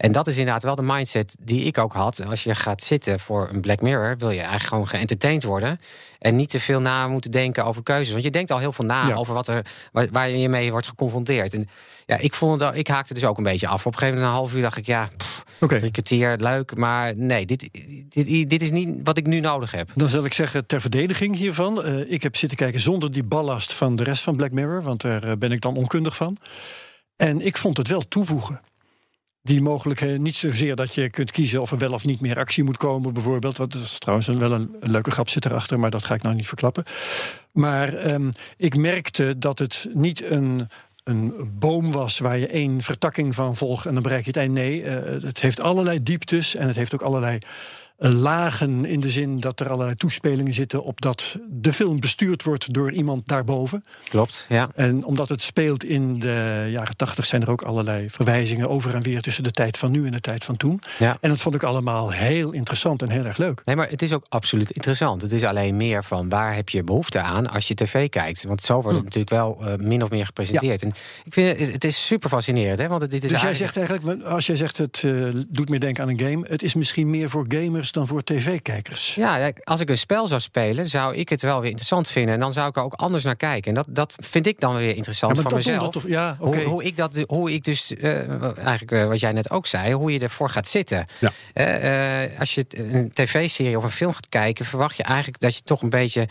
En 0.02 0.12
dat 0.12 0.26
is 0.26 0.36
inderdaad 0.36 0.62
wel 0.62 0.74
de 0.74 0.82
mindset 0.82 1.36
die 1.40 1.64
ik 1.64 1.78
ook 1.78 1.92
had. 1.92 2.26
Als 2.26 2.44
je 2.44 2.54
gaat 2.54 2.82
zitten 2.82 3.20
voor 3.20 3.48
een 3.52 3.60
Black 3.60 3.80
Mirror, 3.80 4.16
wil 4.18 4.30
je 4.30 4.38
eigenlijk 4.38 4.68
gewoon 4.68 4.88
geëntertained 4.88 5.44
worden. 5.44 5.80
En 6.18 6.36
niet 6.36 6.48
te 6.48 6.60
veel 6.60 6.80
na 6.80 7.08
moeten 7.08 7.30
denken 7.30 7.64
over 7.64 7.82
keuzes. 7.82 8.12
Want 8.12 8.24
je 8.24 8.30
denkt 8.30 8.50
al 8.50 8.58
heel 8.58 8.72
veel 8.72 8.84
na 8.84 9.14
over 9.14 9.34
wat 9.34 9.48
er, 9.48 9.66
waar, 9.92 10.08
waar, 10.12 10.30
je 10.30 10.48
mee 10.48 10.70
wordt 10.70 10.86
geconfronteerd. 10.86 11.54
En 11.54 11.68
ja, 12.06 12.16
ik, 12.16 12.34
vond 12.34 12.60
dat, 12.60 12.76
ik 12.76 12.88
haakte 12.88 13.14
dus 13.14 13.24
ook 13.24 13.36
een 13.36 13.42
beetje 13.42 13.66
af. 13.66 13.86
Op 13.86 13.92
een 13.92 13.98
gegeven 13.98 14.18
moment, 14.18 14.34
een 14.34 14.40
half 14.40 14.54
uur, 14.54 14.62
dacht 14.62 14.76
ik, 14.76 14.86
ja, 14.86 15.08
pff, 15.16 15.44
okay. 15.60 15.78
drie 15.78 15.90
kwartier, 15.90 16.36
leuk. 16.36 16.76
Maar 16.76 17.16
nee, 17.16 17.46
dit, 17.46 17.68
dit, 18.08 18.50
dit, 18.50 18.62
is 18.62 18.70
niet 18.70 19.00
wat 19.04 19.16
ik 19.16 19.26
nu 19.26 19.40
nodig 19.40 19.70
heb. 19.70 19.90
Dan 19.94 20.08
zal 20.08 20.24
ik 20.24 20.32
zeggen, 20.32 20.66
ter 20.66 20.80
verdediging 20.80 21.36
hiervan. 21.36 21.86
Uh, 21.86 22.12
ik 22.12 22.22
heb 22.22 22.36
zitten 22.36 22.58
kijken 22.58 22.80
zonder 22.80 23.12
die 23.12 23.24
ballast 23.24 23.72
van 23.72 23.96
de 23.96 24.04
rest 24.04 24.22
van 24.22 24.36
Black 24.36 24.50
Mirror. 24.50 24.82
Want 24.82 25.00
daar 25.00 25.24
uh, 25.24 25.32
ben 25.38 25.52
ik 25.52 25.60
dan 25.60 25.76
onkundig 25.76 26.16
van. 26.16 26.36
En 27.16 27.40
ik 27.40 27.56
vond 27.56 27.76
het 27.76 27.88
wel 27.88 28.08
toevoegen 28.08 28.60
die 29.42 29.62
mogelijkheid. 29.62 30.20
Niet 30.20 30.36
zozeer 30.36 30.76
dat 30.76 30.94
je 30.94 31.10
kunt 31.10 31.30
kiezen 31.30 31.60
of 31.60 31.70
er 31.70 31.78
wel 31.78 31.92
of 31.92 32.04
niet 32.04 32.20
meer 32.20 32.38
actie 32.38 32.64
moet 32.64 32.76
komen, 32.76 33.12
bijvoorbeeld. 33.12 33.56
Wat 33.56 33.74
is 33.74 33.98
trouwens 33.98 34.28
een, 34.28 34.38
wel 34.38 34.52
een, 34.52 34.76
leuke 34.80 35.10
grap 35.10 35.28
zit 35.28 35.44
erachter, 35.44 35.80
maar 35.80 35.90
dat 35.90 36.04
ga 36.04 36.14
ik 36.14 36.22
nou 36.22 36.34
niet 36.34 36.48
verklappen. 36.48 36.84
Maar 37.52 38.12
um, 38.12 38.30
ik 38.56 38.76
merkte 38.76 39.38
dat 39.38 39.58
het 39.58 39.88
niet 39.92 40.30
een 40.30 40.68
een 41.04 41.50
boom 41.58 41.92
was 41.92 42.18
waar 42.18 42.38
je 42.38 42.46
één 42.46 42.80
vertakking 42.80 43.34
van 43.34 43.56
volgt 43.56 43.86
en 43.86 43.94
dan 43.94 44.02
bereik 44.02 44.20
je 44.20 44.26
het 44.26 44.36
eind. 44.36 44.52
Nee, 44.52 44.82
uh, 44.82 44.92
het 45.22 45.40
heeft 45.40 45.60
allerlei 45.60 46.02
dieptes 46.02 46.54
en 46.54 46.66
het 46.66 46.76
heeft 46.76 46.94
ook 46.94 47.02
allerlei 47.02 47.38
lagen 48.08 48.84
in 48.84 49.00
de 49.00 49.10
zin 49.10 49.40
dat 49.40 49.60
er 49.60 49.70
allerlei 49.70 49.96
toespelingen 49.96 50.54
zitten 50.54 50.82
op 50.82 51.00
dat 51.00 51.38
de 51.50 51.72
film 51.72 52.00
bestuurd 52.00 52.42
wordt 52.42 52.74
door 52.74 52.92
iemand 52.92 53.28
daarboven. 53.28 53.84
Klopt, 54.08 54.46
ja. 54.48 54.68
En 54.74 55.04
omdat 55.04 55.28
het 55.28 55.42
speelt 55.42 55.84
in 55.84 56.18
de 56.18 56.68
jaren 56.70 56.96
tachtig 56.96 57.26
zijn 57.26 57.42
er 57.42 57.50
ook 57.50 57.62
allerlei 57.62 58.10
verwijzingen 58.10 58.68
over 58.68 58.94
en 58.94 59.02
weer 59.02 59.20
tussen 59.22 59.42
de 59.42 59.50
tijd 59.50 59.78
van 59.78 59.90
nu 59.90 60.06
en 60.06 60.12
de 60.12 60.20
tijd 60.20 60.44
van 60.44 60.56
toen. 60.56 60.80
Ja. 60.98 61.16
En 61.20 61.28
dat 61.28 61.40
vond 61.40 61.54
ik 61.54 61.62
allemaal 61.62 62.10
heel 62.10 62.52
interessant 62.52 63.02
en 63.02 63.10
heel 63.10 63.24
erg 63.24 63.36
leuk. 63.36 63.60
Nee, 63.64 63.76
maar 63.76 63.88
het 63.88 64.02
is 64.02 64.12
ook 64.12 64.26
absoluut 64.28 64.70
interessant. 64.70 65.22
Het 65.22 65.32
is 65.32 65.44
alleen 65.44 65.76
meer 65.76 66.04
van 66.04 66.28
waar 66.28 66.54
heb 66.54 66.68
je 66.68 66.82
behoefte 66.82 67.20
aan 67.20 67.50
als 67.50 67.68
je 67.68 67.74
tv 67.74 68.08
kijkt. 68.08 68.44
Want 68.44 68.60
zo 68.60 68.72
wordt 68.72 68.88
het 68.88 68.98
hm. 68.98 69.04
natuurlijk 69.04 69.30
wel 69.30 69.58
uh, 69.60 69.86
min 69.86 70.02
of 70.02 70.10
meer 70.10 70.26
gepresenteerd. 70.26 70.80
Ja. 70.80 70.86
En 70.86 70.94
ik 71.24 71.32
vind 71.32 71.58
het, 71.58 71.72
het 71.72 71.84
is 71.84 72.06
super 72.06 72.28
fascinerend. 72.28 72.78
Hè? 72.78 72.88
Want 72.88 73.10
dit 73.10 73.24
is 73.24 73.30
dus 73.30 73.42
jij 73.42 73.54
zegt 73.54 73.76
eigenlijk, 73.76 74.22
als 74.22 74.46
jij 74.46 74.56
zegt 74.56 74.76
het 74.76 75.02
uh, 75.02 75.28
doet 75.48 75.68
meer 75.68 75.80
denken 75.80 76.02
aan 76.02 76.08
een 76.08 76.20
game, 76.20 76.46
het 76.48 76.62
is 76.62 76.74
misschien 76.74 77.10
meer 77.10 77.30
voor 77.30 77.44
gamers 77.48 77.91
dan 77.92 78.06
voor 78.06 78.22
tv-kijkers. 78.22 79.14
Ja, 79.14 79.52
als 79.64 79.80
ik 79.80 79.88
een 79.88 79.98
spel 79.98 80.28
zou 80.28 80.40
spelen, 80.40 80.86
zou 80.86 81.16
ik 81.16 81.28
het 81.28 81.42
wel 81.42 81.60
weer 81.60 81.68
interessant 81.68 82.08
vinden. 82.08 82.34
En 82.34 82.40
dan 82.40 82.52
zou 82.52 82.68
ik 82.68 82.76
er 82.76 82.82
ook 82.82 82.92
anders 82.92 83.24
naar 83.24 83.36
kijken. 83.36 83.68
En 83.68 83.74
dat, 83.74 83.86
dat 83.88 84.14
vind 84.18 84.46
ik 84.46 84.60
dan 84.60 84.76
weer 84.76 84.96
interessant 84.96 85.36
ja, 85.36 85.42
van 85.42 85.54
mezelf. 85.54 85.92
Toch, 85.92 86.08
ja, 86.08 86.36
okay. 86.38 86.62
hoe, 86.62 86.72
hoe, 86.72 86.84
ik 86.84 86.96
dat, 86.96 87.24
hoe 87.26 87.52
ik 87.52 87.64
dus, 87.64 87.92
uh, 87.92 88.58
eigenlijk 88.58 88.90
uh, 88.90 89.06
wat 89.06 89.20
jij 89.20 89.32
net 89.32 89.50
ook 89.50 89.66
zei, 89.66 89.92
hoe 89.92 90.12
je 90.12 90.18
ervoor 90.18 90.50
gaat 90.50 90.68
zitten. 90.68 91.06
Ja. 91.18 91.32
Uh, 92.24 92.38
als 92.38 92.54
je 92.54 92.66
een 92.68 93.10
tv-serie 93.12 93.76
of 93.76 93.84
een 93.84 93.90
film 93.90 94.12
gaat 94.12 94.28
kijken, 94.28 94.64
verwacht 94.64 94.96
je 94.96 95.02
eigenlijk 95.02 95.40
dat 95.40 95.56
je 95.56 95.62
toch 95.62 95.82
een 95.82 95.90
beetje 95.90 96.28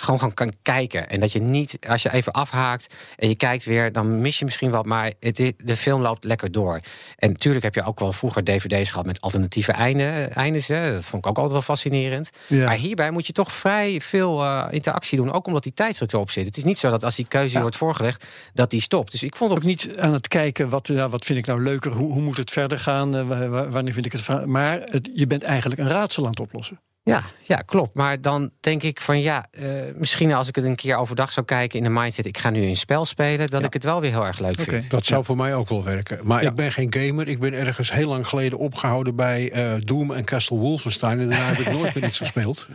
gewoon, 0.00 0.18
gewoon 0.18 0.34
kan 0.34 0.52
kijken. 0.62 1.08
En 1.08 1.20
dat 1.20 1.32
je 1.32 1.40
niet, 1.40 1.78
als 1.88 2.02
je 2.02 2.12
even 2.12 2.32
afhaakt 2.32 2.94
en 3.16 3.28
je 3.28 3.36
kijkt 3.36 3.64
weer, 3.64 3.92
dan 3.92 4.20
mis 4.20 4.38
je 4.38 4.44
misschien 4.44 4.70
wat. 4.70 4.86
Maar 4.86 5.12
het 5.20 5.40
is, 5.40 5.52
de 5.64 5.76
film 5.76 6.02
loopt 6.02 6.24
lekker 6.24 6.52
door. 6.52 6.80
En 7.16 7.28
natuurlijk 7.28 7.64
heb 7.64 7.74
je 7.74 7.84
ook 7.84 8.00
wel 8.00 8.12
vroeger 8.12 8.44
dvd's 8.44 8.90
gehad 8.90 9.06
met 9.06 9.20
alternatieve 9.20 9.72
einden. 9.72 10.34
eindes. 10.34 10.68
Hè. 10.70 10.92
Dat 10.92 11.04
vond 11.04 11.24
ik 11.24 11.30
ook 11.30 11.36
altijd 11.36 11.52
wel 11.52 11.62
fascinerend. 11.62 12.30
Ja. 12.46 12.64
Maar 12.64 12.76
hierbij 12.76 13.10
moet 13.10 13.26
je 13.26 13.32
toch 13.32 13.52
vrij 13.52 14.00
veel 14.00 14.44
uh, 14.44 14.66
interactie 14.70 15.16
doen. 15.16 15.32
Ook 15.32 15.46
omdat 15.46 15.62
die 15.62 15.72
tijdsdruk 15.72 16.12
erop 16.12 16.30
zit. 16.30 16.46
Het 16.46 16.56
is 16.56 16.64
niet 16.64 16.78
zo 16.78 16.90
dat 16.90 17.04
als 17.04 17.16
die 17.16 17.26
keuze 17.28 17.54
ja. 17.54 17.60
wordt 17.60 17.76
voorgelegd, 17.76 18.26
dat 18.54 18.70
die 18.70 18.80
stopt. 18.80 19.12
Dus 19.12 19.22
ik 19.22 19.36
vond 19.36 19.50
ook 19.50 19.62
niet 19.62 19.98
aan 19.98 20.12
het 20.12 20.28
kijken, 20.28 20.68
wat, 20.68 20.86
ja, 20.86 21.08
wat 21.08 21.24
vind 21.24 21.38
ik 21.38 21.46
nou 21.46 21.62
leuker? 21.62 21.92
Hoe, 21.92 22.12
hoe 22.12 22.22
moet 22.22 22.36
het 22.36 22.50
verder 22.50 22.78
gaan? 22.78 23.16
Uh, 23.16 23.70
wanneer 23.70 23.92
vind 23.92 24.06
ik 24.06 24.12
het... 24.12 24.46
Maar 24.46 24.80
het, 24.80 25.10
je 25.14 25.26
bent 25.26 25.42
eigenlijk 25.42 25.80
een 25.80 25.88
raadsel 25.88 26.24
aan 26.24 26.30
het 26.30 26.40
oplossen. 26.40 26.80
Ja, 27.02 27.24
ja, 27.42 27.56
klopt. 27.56 27.94
Maar 27.94 28.20
dan 28.20 28.50
denk 28.60 28.82
ik 28.82 29.00
van 29.00 29.20
ja, 29.20 29.46
uh, 29.60 29.66
misschien 29.94 30.32
als 30.32 30.48
ik 30.48 30.56
het 30.56 30.64
een 30.64 30.74
keer 30.74 30.96
overdag 30.96 31.32
zou 31.32 31.46
kijken 31.46 31.78
in 31.78 31.84
de 31.84 31.90
mindset, 31.90 32.26
ik 32.26 32.38
ga 32.38 32.50
nu 32.50 32.62
een 32.62 32.76
spel 32.76 33.04
spelen, 33.04 33.50
dat 33.50 33.60
ja. 33.60 33.66
ik 33.66 33.72
het 33.72 33.84
wel 33.84 34.00
weer 34.00 34.10
heel 34.10 34.26
erg 34.26 34.38
leuk 34.38 34.60
okay. 34.60 34.64
vind. 34.64 34.90
Dat 34.90 35.04
zou 35.04 35.20
ja. 35.20 35.26
voor 35.26 35.36
mij 35.36 35.54
ook 35.54 35.68
wel 35.68 35.84
werken. 35.84 36.18
Maar 36.22 36.42
ik 36.42 36.54
ben 36.54 36.72
geen 36.72 36.94
gamer. 36.94 37.28
Ik 37.28 37.40
ben 37.40 37.52
ergens 37.52 37.92
heel 37.92 38.08
lang 38.08 38.26
geleden 38.26 38.58
opgehouden 38.58 39.14
bij 39.14 39.52
uh, 39.56 39.80
Doom 39.84 40.12
en 40.12 40.24
Castle 40.24 40.56
Wolfenstein. 40.56 41.20
En 41.20 41.28
daarna 41.28 41.46
heb 41.46 41.58
ik 41.58 41.72
nooit 41.72 41.94
meer 41.94 42.04
iets 42.04 42.18
gespeeld. 42.18 42.68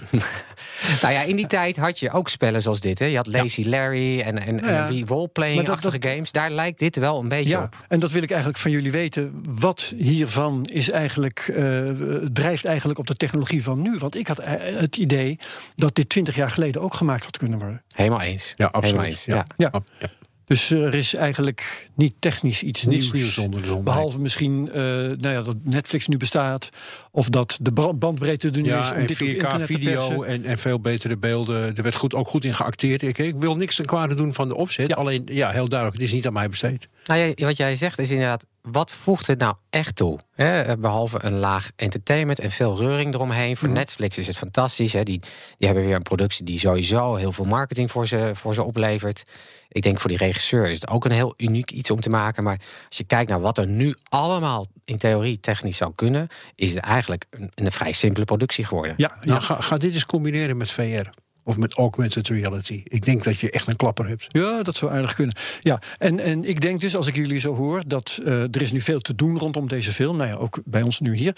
nou 1.01 1.13
ja, 1.13 1.21
in 1.21 1.35
die 1.35 1.47
tijd 1.47 1.77
had 1.77 1.99
je 1.99 2.11
ook 2.11 2.29
spellen 2.29 2.61
zoals 2.61 2.79
dit. 2.79 2.99
Hè. 2.99 3.05
Je 3.05 3.15
had 3.15 3.27
Lazy 3.27 3.63
Larry 3.63 4.21
en, 4.21 4.39
en, 4.39 4.59
en 4.59 4.91
die 4.91 5.05
roleplaying-achtige 5.05 5.97
games. 5.99 6.31
Daar 6.31 6.51
lijkt 6.51 6.79
dit 6.79 6.95
wel 6.95 7.19
een 7.19 7.27
beetje 7.27 7.61
op. 7.61 7.85
En 7.87 7.99
dat 7.99 8.11
wil 8.11 8.23
ik 8.23 8.29
eigenlijk 8.29 8.59
van 8.59 8.71
jullie 8.71 8.91
weten. 8.91 9.43
Wat 9.49 9.93
hiervan 9.97 10.65
is 10.65 10.89
eigenlijk, 10.89 11.53
uh, 11.57 11.91
drijft 12.33 12.65
eigenlijk 12.65 12.99
op 12.99 13.07
de 13.07 13.15
technologie 13.15 13.63
van 13.63 13.81
nu? 13.81 13.97
Want 13.97 14.14
ik 14.15 14.27
had 14.27 14.39
het 14.43 14.97
idee 14.97 15.39
dat 15.75 15.95
dit 15.95 16.09
twintig 16.09 16.35
jaar 16.35 16.51
geleden 16.51 16.81
ook 16.81 16.93
gemaakt 16.93 17.23
had 17.23 17.37
kunnen 17.37 17.59
worden. 17.59 17.83
Helemaal 17.87 18.21
eens. 18.21 18.53
Ja, 18.55 18.65
absoluut. 18.65 19.05
Eens. 19.05 19.25
Ja. 19.25 19.45
Ja. 19.57 19.69
ja. 19.99 20.09
Dus 20.45 20.71
er 20.71 20.93
is 20.93 21.13
eigenlijk 21.13 21.89
niet 21.95 22.13
technisch 22.19 22.63
iets 22.63 22.83
Niets 22.83 23.11
nieuws. 23.11 23.13
nieuws 23.13 23.37
onder 23.37 23.61
de 23.61 23.67
zon. 23.67 23.83
Behalve 23.83 24.19
misschien 24.19 24.67
uh, 24.67 24.73
nou 24.73 25.29
ja, 25.29 25.41
dat 25.41 25.55
Netflix 25.63 26.07
nu 26.07 26.17
bestaat. 26.17 26.69
Of 27.11 27.29
dat 27.29 27.59
de 27.61 27.71
bandbreedte 27.71 28.49
er 28.49 28.61
nu 28.61 28.67
ja, 28.67 28.79
is 28.79 28.91
om 28.91 28.97
en 28.97 29.05
dit 29.05 29.17
4K 29.17 29.63
video 29.63 30.23
en, 30.23 30.45
en 30.45 30.57
veel 30.57 30.79
betere 30.79 31.17
beelden. 31.17 31.75
Er 31.75 31.83
werd 31.83 31.95
goed, 31.95 32.13
ook 32.13 32.27
goed 32.27 32.43
in 32.43 32.53
geacteerd. 32.53 33.01
Ik, 33.01 33.17
ik 33.17 33.35
wil 33.37 33.55
niks 33.55 33.75
ten 33.75 33.85
kwade 33.85 34.15
doen 34.15 34.33
van 34.33 34.49
de 34.49 34.55
opzet. 34.55 34.89
Ja. 34.89 34.95
Alleen, 34.95 35.27
ja, 35.31 35.51
heel 35.51 35.67
duidelijk, 35.67 35.99
het 35.99 36.07
is 36.07 36.13
niet 36.13 36.27
aan 36.27 36.33
mij 36.33 36.49
besteed. 36.49 36.87
Nou 37.05 37.19
ja, 37.19 37.45
wat 37.45 37.57
jij 37.57 37.75
zegt 37.75 37.99
is 37.99 38.11
inderdaad, 38.11 38.45
wat 38.65 38.93
voegt 38.93 39.27
het 39.27 39.39
nou 39.39 39.55
echt 39.69 39.95
toe? 39.95 40.19
Hè? 40.31 40.77
Behalve 40.77 41.17
een 41.21 41.39
laag 41.39 41.69
entertainment 41.75 42.39
en 42.39 42.51
veel 42.51 42.77
reuring 42.77 43.13
eromheen. 43.13 43.57
Voor 43.57 43.67
mm. 43.67 43.73
Netflix 43.73 44.17
is 44.17 44.27
het 44.27 44.37
fantastisch. 44.37 44.93
Hè? 44.93 45.03
Die, 45.03 45.19
die 45.57 45.67
hebben 45.67 45.85
weer 45.85 45.95
een 45.95 46.01
productie 46.01 46.45
die 46.45 46.59
sowieso 46.59 47.15
heel 47.15 47.31
veel 47.31 47.45
marketing 47.45 47.91
voor 47.91 48.07
ze, 48.07 48.31
voor 48.33 48.53
ze 48.53 48.63
oplevert. 48.63 49.23
Ik 49.69 49.81
denk 49.81 49.99
voor 49.99 50.09
die 50.09 50.19
regisseur 50.19 50.69
is 50.69 50.81
het 50.81 50.89
ook 50.89 51.05
een 51.05 51.11
heel 51.11 51.33
uniek 51.37 51.71
iets 51.71 51.91
om 51.91 52.01
te 52.01 52.09
maken. 52.09 52.43
Maar 52.43 52.61
als 52.87 52.97
je 52.97 53.03
kijkt 53.03 53.29
naar 53.29 53.41
wat 53.41 53.57
er 53.57 53.67
nu 53.67 53.95
allemaal 54.03 54.65
in 54.85 54.97
theorie 54.97 55.39
technisch 55.39 55.77
zou 55.77 55.91
kunnen, 55.95 56.27
is 56.55 56.73
het 56.73 56.83
eigenlijk 56.83 57.25
een, 57.29 57.51
een 57.53 57.71
vrij 57.71 57.91
simpele 57.91 58.25
productie 58.25 58.65
geworden. 58.65 58.93
Ja, 58.97 59.17
nou, 59.21 59.41
ga, 59.41 59.61
ga 59.61 59.77
dit 59.77 59.93
eens 59.93 60.05
combineren 60.05 60.57
met 60.57 60.71
VR. 60.71 61.09
Of 61.47 61.57
met 61.57 61.73
augmented 61.73 62.27
reality. 62.27 62.81
Ik 62.83 63.05
denk 63.05 63.23
dat 63.23 63.39
je 63.39 63.51
echt 63.51 63.67
een 63.67 63.75
klapper 63.75 64.07
hebt. 64.07 64.25
Ja, 64.27 64.63
dat 64.63 64.75
zou 64.75 64.91
aardig 64.91 65.13
kunnen. 65.13 65.35
Ja, 65.59 65.79
en, 65.97 66.19
en 66.19 66.43
ik 66.43 66.61
denk 66.61 66.81
dus, 66.81 66.95
als 66.95 67.07
ik 67.07 67.15
jullie 67.15 67.39
zo 67.39 67.55
hoor, 67.55 67.83
dat 67.87 68.19
uh, 68.23 68.41
er 68.41 68.61
is 68.61 68.71
nu 68.71 68.81
veel 68.81 68.99
te 68.99 69.15
doen 69.15 69.37
rondom 69.37 69.67
deze 69.67 69.91
film. 69.91 70.17
Nou 70.17 70.29
ja, 70.29 70.35
ook 70.35 70.59
bij 70.65 70.81
ons 70.81 70.99
nu 70.99 71.15
hier. 71.15 71.35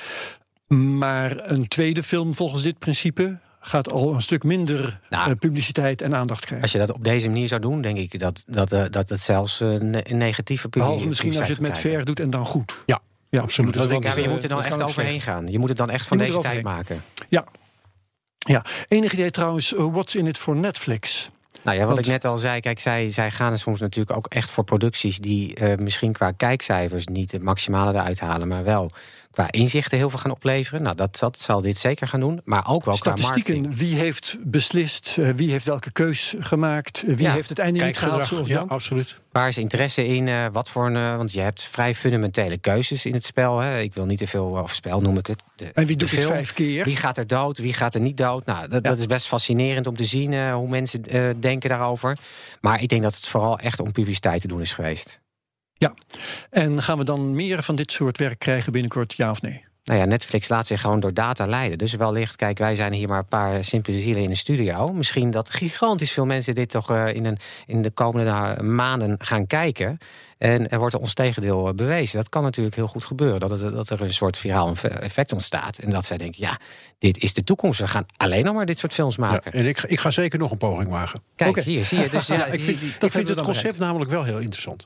Maar 0.67 1.49
een 1.51 1.67
tweede 1.67 2.03
film 2.03 2.35
volgens 2.35 2.61
dit 2.61 2.79
principe 2.79 3.39
gaat 3.59 3.91
al 3.91 4.13
een 4.13 4.21
stuk 4.21 4.43
minder 4.43 4.99
nou, 5.09 5.29
uh, 5.29 5.35
publiciteit 5.35 6.01
en 6.01 6.15
aandacht 6.15 6.39
krijgen. 6.39 6.61
Als 6.61 6.71
je 6.71 6.77
dat 6.77 6.91
op 6.91 7.03
deze 7.03 7.27
manier 7.27 7.47
zou 7.47 7.61
doen, 7.61 7.81
denk 7.81 7.97
ik 7.97 8.19
dat, 8.19 8.43
dat, 8.47 8.73
uh, 8.73 8.83
dat 8.89 9.09
het 9.09 9.19
zelfs 9.19 9.59
een 9.59 9.89
negatieve 9.91 10.69
publiciteit 10.69 10.71
Behalve 10.71 11.07
misschien 11.07 11.37
als 11.37 11.47
je 11.47 11.53
het 11.53 11.61
met 11.61 11.79
ver 11.79 12.05
doet 12.05 12.19
en 12.19 12.29
dan 12.29 12.45
goed. 12.45 12.83
Ja, 12.85 12.99
ja 13.29 13.41
absoluut. 13.41 13.73
Dat 13.73 13.89
denk, 13.89 14.03
ja, 14.03 14.09
maar 14.09 14.21
je 14.21 14.29
moet 14.29 14.43
er 14.43 14.49
dan 14.49 14.63
echt 14.63 14.81
overheen 14.81 15.21
gaan. 15.21 15.47
Je 15.47 15.59
moet 15.59 15.69
het 15.69 15.77
dan 15.77 15.89
echt 15.89 16.07
van 16.07 16.17
deze 16.17 16.39
tijd 16.39 16.63
maken. 16.63 17.01
Ja, 17.29 17.45
ja, 18.47 18.65
enig 18.87 19.13
idee 19.13 19.31
trouwens, 19.31 19.73
uh, 19.73 19.85
what's 19.91 20.15
in 20.15 20.27
it 20.27 20.37
for 20.37 20.55
Netflix? 20.55 21.29
Nou 21.61 21.77
ja, 21.77 21.85
wat 21.85 21.93
Want... 21.95 22.05
ik 22.05 22.11
net 22.11 22.25
al 22.25 22.37
zei, 22.37 22.59
kijk, 22.59 22.79
zij, 22.79 23.07
zij 23.07 23.31
gaan 23.31 23.51
er 23.51 23.59
soms 23.59 23.79
natuurlijk 23.79 24.17
ook 24.17 24.27
echt 24.27 24.51
voor 24.51 24.63
producties 24.63 25.17
die 25.17 25.59
uh, 25.61 25.75
misschien 25.75 26.11
qua 26.11 26.31
kijkcijfers 26.31 27.05
niet 27.05 27.31
het 27.31 27.43
maximale 27.43 27.91
eruit 27.91 28.19
halen, 28.19 28.47
maar 28.47 28.63
wel 28.63 28.91
qua 29.37 29.51
inzichten 29.51 29.97
heel 29.97 30.09
veel 30.09 30.19
gaan 30.19 30.31
opleveren. 30.31 30.81
Nou, 30.81 30.95
dat, 30.95 31.19
dat 31.19 31.39
zal 31.39 31.61
dit 31.61 31.77
zeker 31.77 32.07
gaan 32.07 32.19
doen. 32.19 32.41
Maar 32.43 32.69
ook 32.69 32.85
wel 32.85 32.95
Statistieken, 32.95 33.43
qua 33.43 33.53
marketing. 33.53 33.89
wie 33.89 33.99
heeft 33.99 34.37
beslist, 34.43 35.15
uh, 35.19 35.29
wie 35.29 35.51
heeft 35.51 35.65
welke 35.65 35.91
keus 35.91 36.35
gemaakt, 36.39 37.03
wie 37.07 37.21
ja. 37.21 37.31
heeft 37.31 37.49
het 37.49 37.59
einde 37.59 37.85
niet 37.85 37.97
gehaald 37.97 38.27
zoals 38.27 38.47
ja, 38.47 38.65
absoluut. 38.67 39.19
Waar 39.31 39.47
is 39.47 39.57
interesse 39.57 40.05
in? 40.05 40.27
Uh, 40.27 40.45
wat 40.51 40.69
voor 40.69 40.85
een, 40.85 40.95
uh, 40.95 41.15
want 41.15 41.33
je 41.33 41.39
hebt 41.39 41.63
vrij 41.63 41.95
fundamentele 41.95 42.57
keuzes 42.57 43.05
in 43.05 43.13
het 43.13 43.25
spel. 43.25 43.59
Hè. 43.59 43.79
Ik 43.79 43.93
wil 43.93 44.05
niet 44.05 44.17
te 44.17 44.27
veel, 44.27 44.45
of 44.45 44.73
spel 44.73 45.01
noem 45.01 45.17
ik 45.17 45.27
het. 45.27 45.43
De, 45.55 45.65
en 45.73 45.85
wie 45.85 45.95
doet 45.95 46.11
het 46.11 46.25
vijf 46.25 46.53
keer? 46.53 46.83
Wie 46.83 46.95
gaat 46.95 47.17
er 47.17 47.27
dood, 47.27 47.57
wie 47.57 47.73
gaat 47.73 47.95
er 47.95 48.01
niet 48.01 48.17
dood? 48.17 48.45
Nou, 48.45 48.67
dat, 48.67 48.83
ja. 48.83 48.89
dat 48.89 48.97
is 48.97 49.05
best 49.05 49.27
fascinerend 49.27 49.87
om 49.87 49.95
te 49.95 50.05
zien 50.05 50.51
hoe 50.51 50.69
mensen 50.69 51.01
denken 51.39 51.69
daarover. 51.69 52.17
Maar 52.61 52.81
ik 52.81 52.89
denk 52.89 53.01
dat 53.01 53.15
het 53.15 53.27
vooral 53.27 53.59
echt 53.59 53.79
om 53.79 53.91
publiciteit 53.91 54.41
te 54.41 54.47
doen 54.47 54.61
is 54.61 54.73
geweest. 54.73 55.19
Ja, 55.77 55.93
en 56.49 56.81
gaan 56.81 56.97
we 56.97 57.03
dan 57.03 57.35
meer 57.35 57.63
van 57.63 57.75
dit 57.75 57.91
soort 57.91 58.17
werk 58.17 58.39
krijgen 58.39 58.71
binnenkort, 58.71 59.13
ja 59.13 59.29
of 59.29 59.41
nee? 59.41 59.65
Nou 59.87 59.99
ja, 59.99 60.05
Netflix 60.05 60.47
laat 60.47 60.67
zich 60.67 60.81
gewoon 60.81 60.99
door 60.99 61.13
data 61.13 61.45
leiden. 61.45 61.77
Dus 61.77 61.93
wellicht, 61.93 62.35
kijk, 62.35 62.57
wij 62.57 62.75
zijn 62.75 62.93
hier 62.93 63.07
maar 63.07 63.17
een 63.17 63.27
paar 63.27 63.63
simpele 63.63 63.99
zielen 63.99 64.23
in 64.23 64.29
de 64.29 64.35
studio. 64.35 64.93
Misschien 64.93 65.31
dat 65.31 65.49
gigantisch 65.49 66.11
veel 66.11 66.25
mensen 66.25 66.55
dit 66.55 66.69
toch 66.69 66.91
uh, 66.91 67.13
in, 67.13 67.25
een, 67.25 67.37
in 67.65 67.81
de 67.81 67.89
komende 67.89 68.63
maanden 68.63 69.15
gaan 69.19 69.47
kijken. 69.47 69.97
En 70.37 70.69
er 70.69 70.79
wordt 70.79 70.95
ons 70.95 71.13
tegendeel 71.13 71.73
bewezen. 71.73 72.17
Dat 72.17 72.29
kan 72.29 72.43
natuurlijk 72.43 72.75
heel 72.75 72.87
goed 72.87 73.05
gebeuren. 73.05 73.39
Dat, 73.39 73.49
het, 73.49 73.73
dat 73.73 73.89
er 73.89 74.01
een 74.01 74.13
soort 74.13 74.37
viraal 74.37 74.75
effect 74.81 75.33
ontstaat. 75.33 75.77
En 75.77 75.89
dat 75.89 76.05
zij 76.05 76.17
denken, 76.17 76.41
ja, 76.41 76.59
dit 76.97 77.17
is 77.23 77.33
de 77.33 77.43
toekomst. 77.43 77.79
We 77.79 77.87
gaan 77.87 78.05
alleen 78.17 78.43
nog 78.43 78.55
maar 78.55 78.65
dit 78.65 78.79
soort 78.79 78.93
films 78.93 79.17
maken. 79.17 79.41
Ja, 79.43 79.59
en 79.59 79.65
ik, 79.65 79.83
ik 79.83 79.99
ga 79.99 80.11
zeker 80.11 80.39
nog 80.39 80.51
een 80.51 80.57
poging 80.57 80.89
wagen. 80.89 81.21
Kijk, 81.35 81.49
okay. 81.49 81.63
hier 81.63 81.83
zie 81.83 81.99
je. 81.99 82.09
Dus, 82.09 82.27
ja, 82.27 82.45
ik 82.57 82.61
vind, 82.61 82.79
die, 82.79 82.89
die, 82.99 83.07
ik 83.07 83.11
vind 83.11 83.27
het 83.27 83.41
concept 83.41 83.77
namelijk 83.77 84.11
wel 84.11 84.23
heel 84.23 84.39
interessant. 84.39 84.83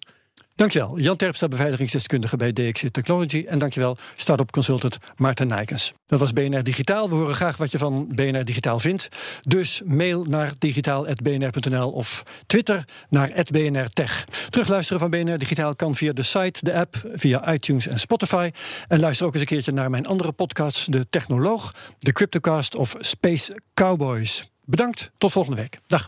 Dankjewel, 0.56 1.00
Jan 1.00 1.16
Terpstra, 1.16 1.48
beveiligingsdeskundige 1.48 2.38
bij 2.38 2.54
DXC 2.54 2.88
Technology. 2.88 3.46
En 3.48 3.60
dankjewel, 3.60 3.98
start-up 4.16 4.52
consultant 4.52 4.98
Maarten 5.16 5.48
Nijkens. 5.48 5.94
Dat 6.06 6.20
was 6.20 6.34
BNR 6.34 6.64
Digitaal. 6.64 7.10
We 7.10 7.16
horen 7.16 7.36
graag 7.36 7.58
wat 7.58 7.72
je 7.72 7.78
van 7.78 8.08
BNR 8.08 8.46
Digitaal 8.46 8.80
vindt. 8.80 9.08
Dus 9.42 9.82
mail 9.86 10.24
naar 10.24 10.52
digitaal.bnr.nl 10.58 11.92
of 11.92 12.24
Twitter 12.46 12.86
naar 13.10 13.32
@bnrtech. 13.52 14.26
Terugluisteren 14.50 15.00
van 15.00 15.10
BNR 15.10 15.38
Digitaal 15.38 15.76
kan 15.76 15.96
via 15.96 16.14
de 16.14 16.24
site, 16.24 16.60
de 16.64 16.74
app, 16.74 16.96
via 17.14 17.54
iTunes 17.54 17.88
en 17.88 18.00
Spotify. 18.00 18.52
En 18.88 19.00
luister 19.00 19.26
ook 19.26 19.34
eens 19.34 19.42
een 19.42 19.48
keertje 19.48 19.72
naar 19.72 19.90
mijn 19.90 20.06
andere 20.06 20.32
podcasts... 20.32 20.86
De 20.86 21.10
Technoloog, 21.10 21.74
de 22.00 22.14
Cryptocast 22.14 22.76
of 22.76 22.96
Space 23.00 23.62
Cowboys. 23.74 24.52
Bedankt, 24.66 25.12
tot 25.18 25.32
volgende 25.32 25.62
week. 25.62 25.80
Dag. 25.88 26.08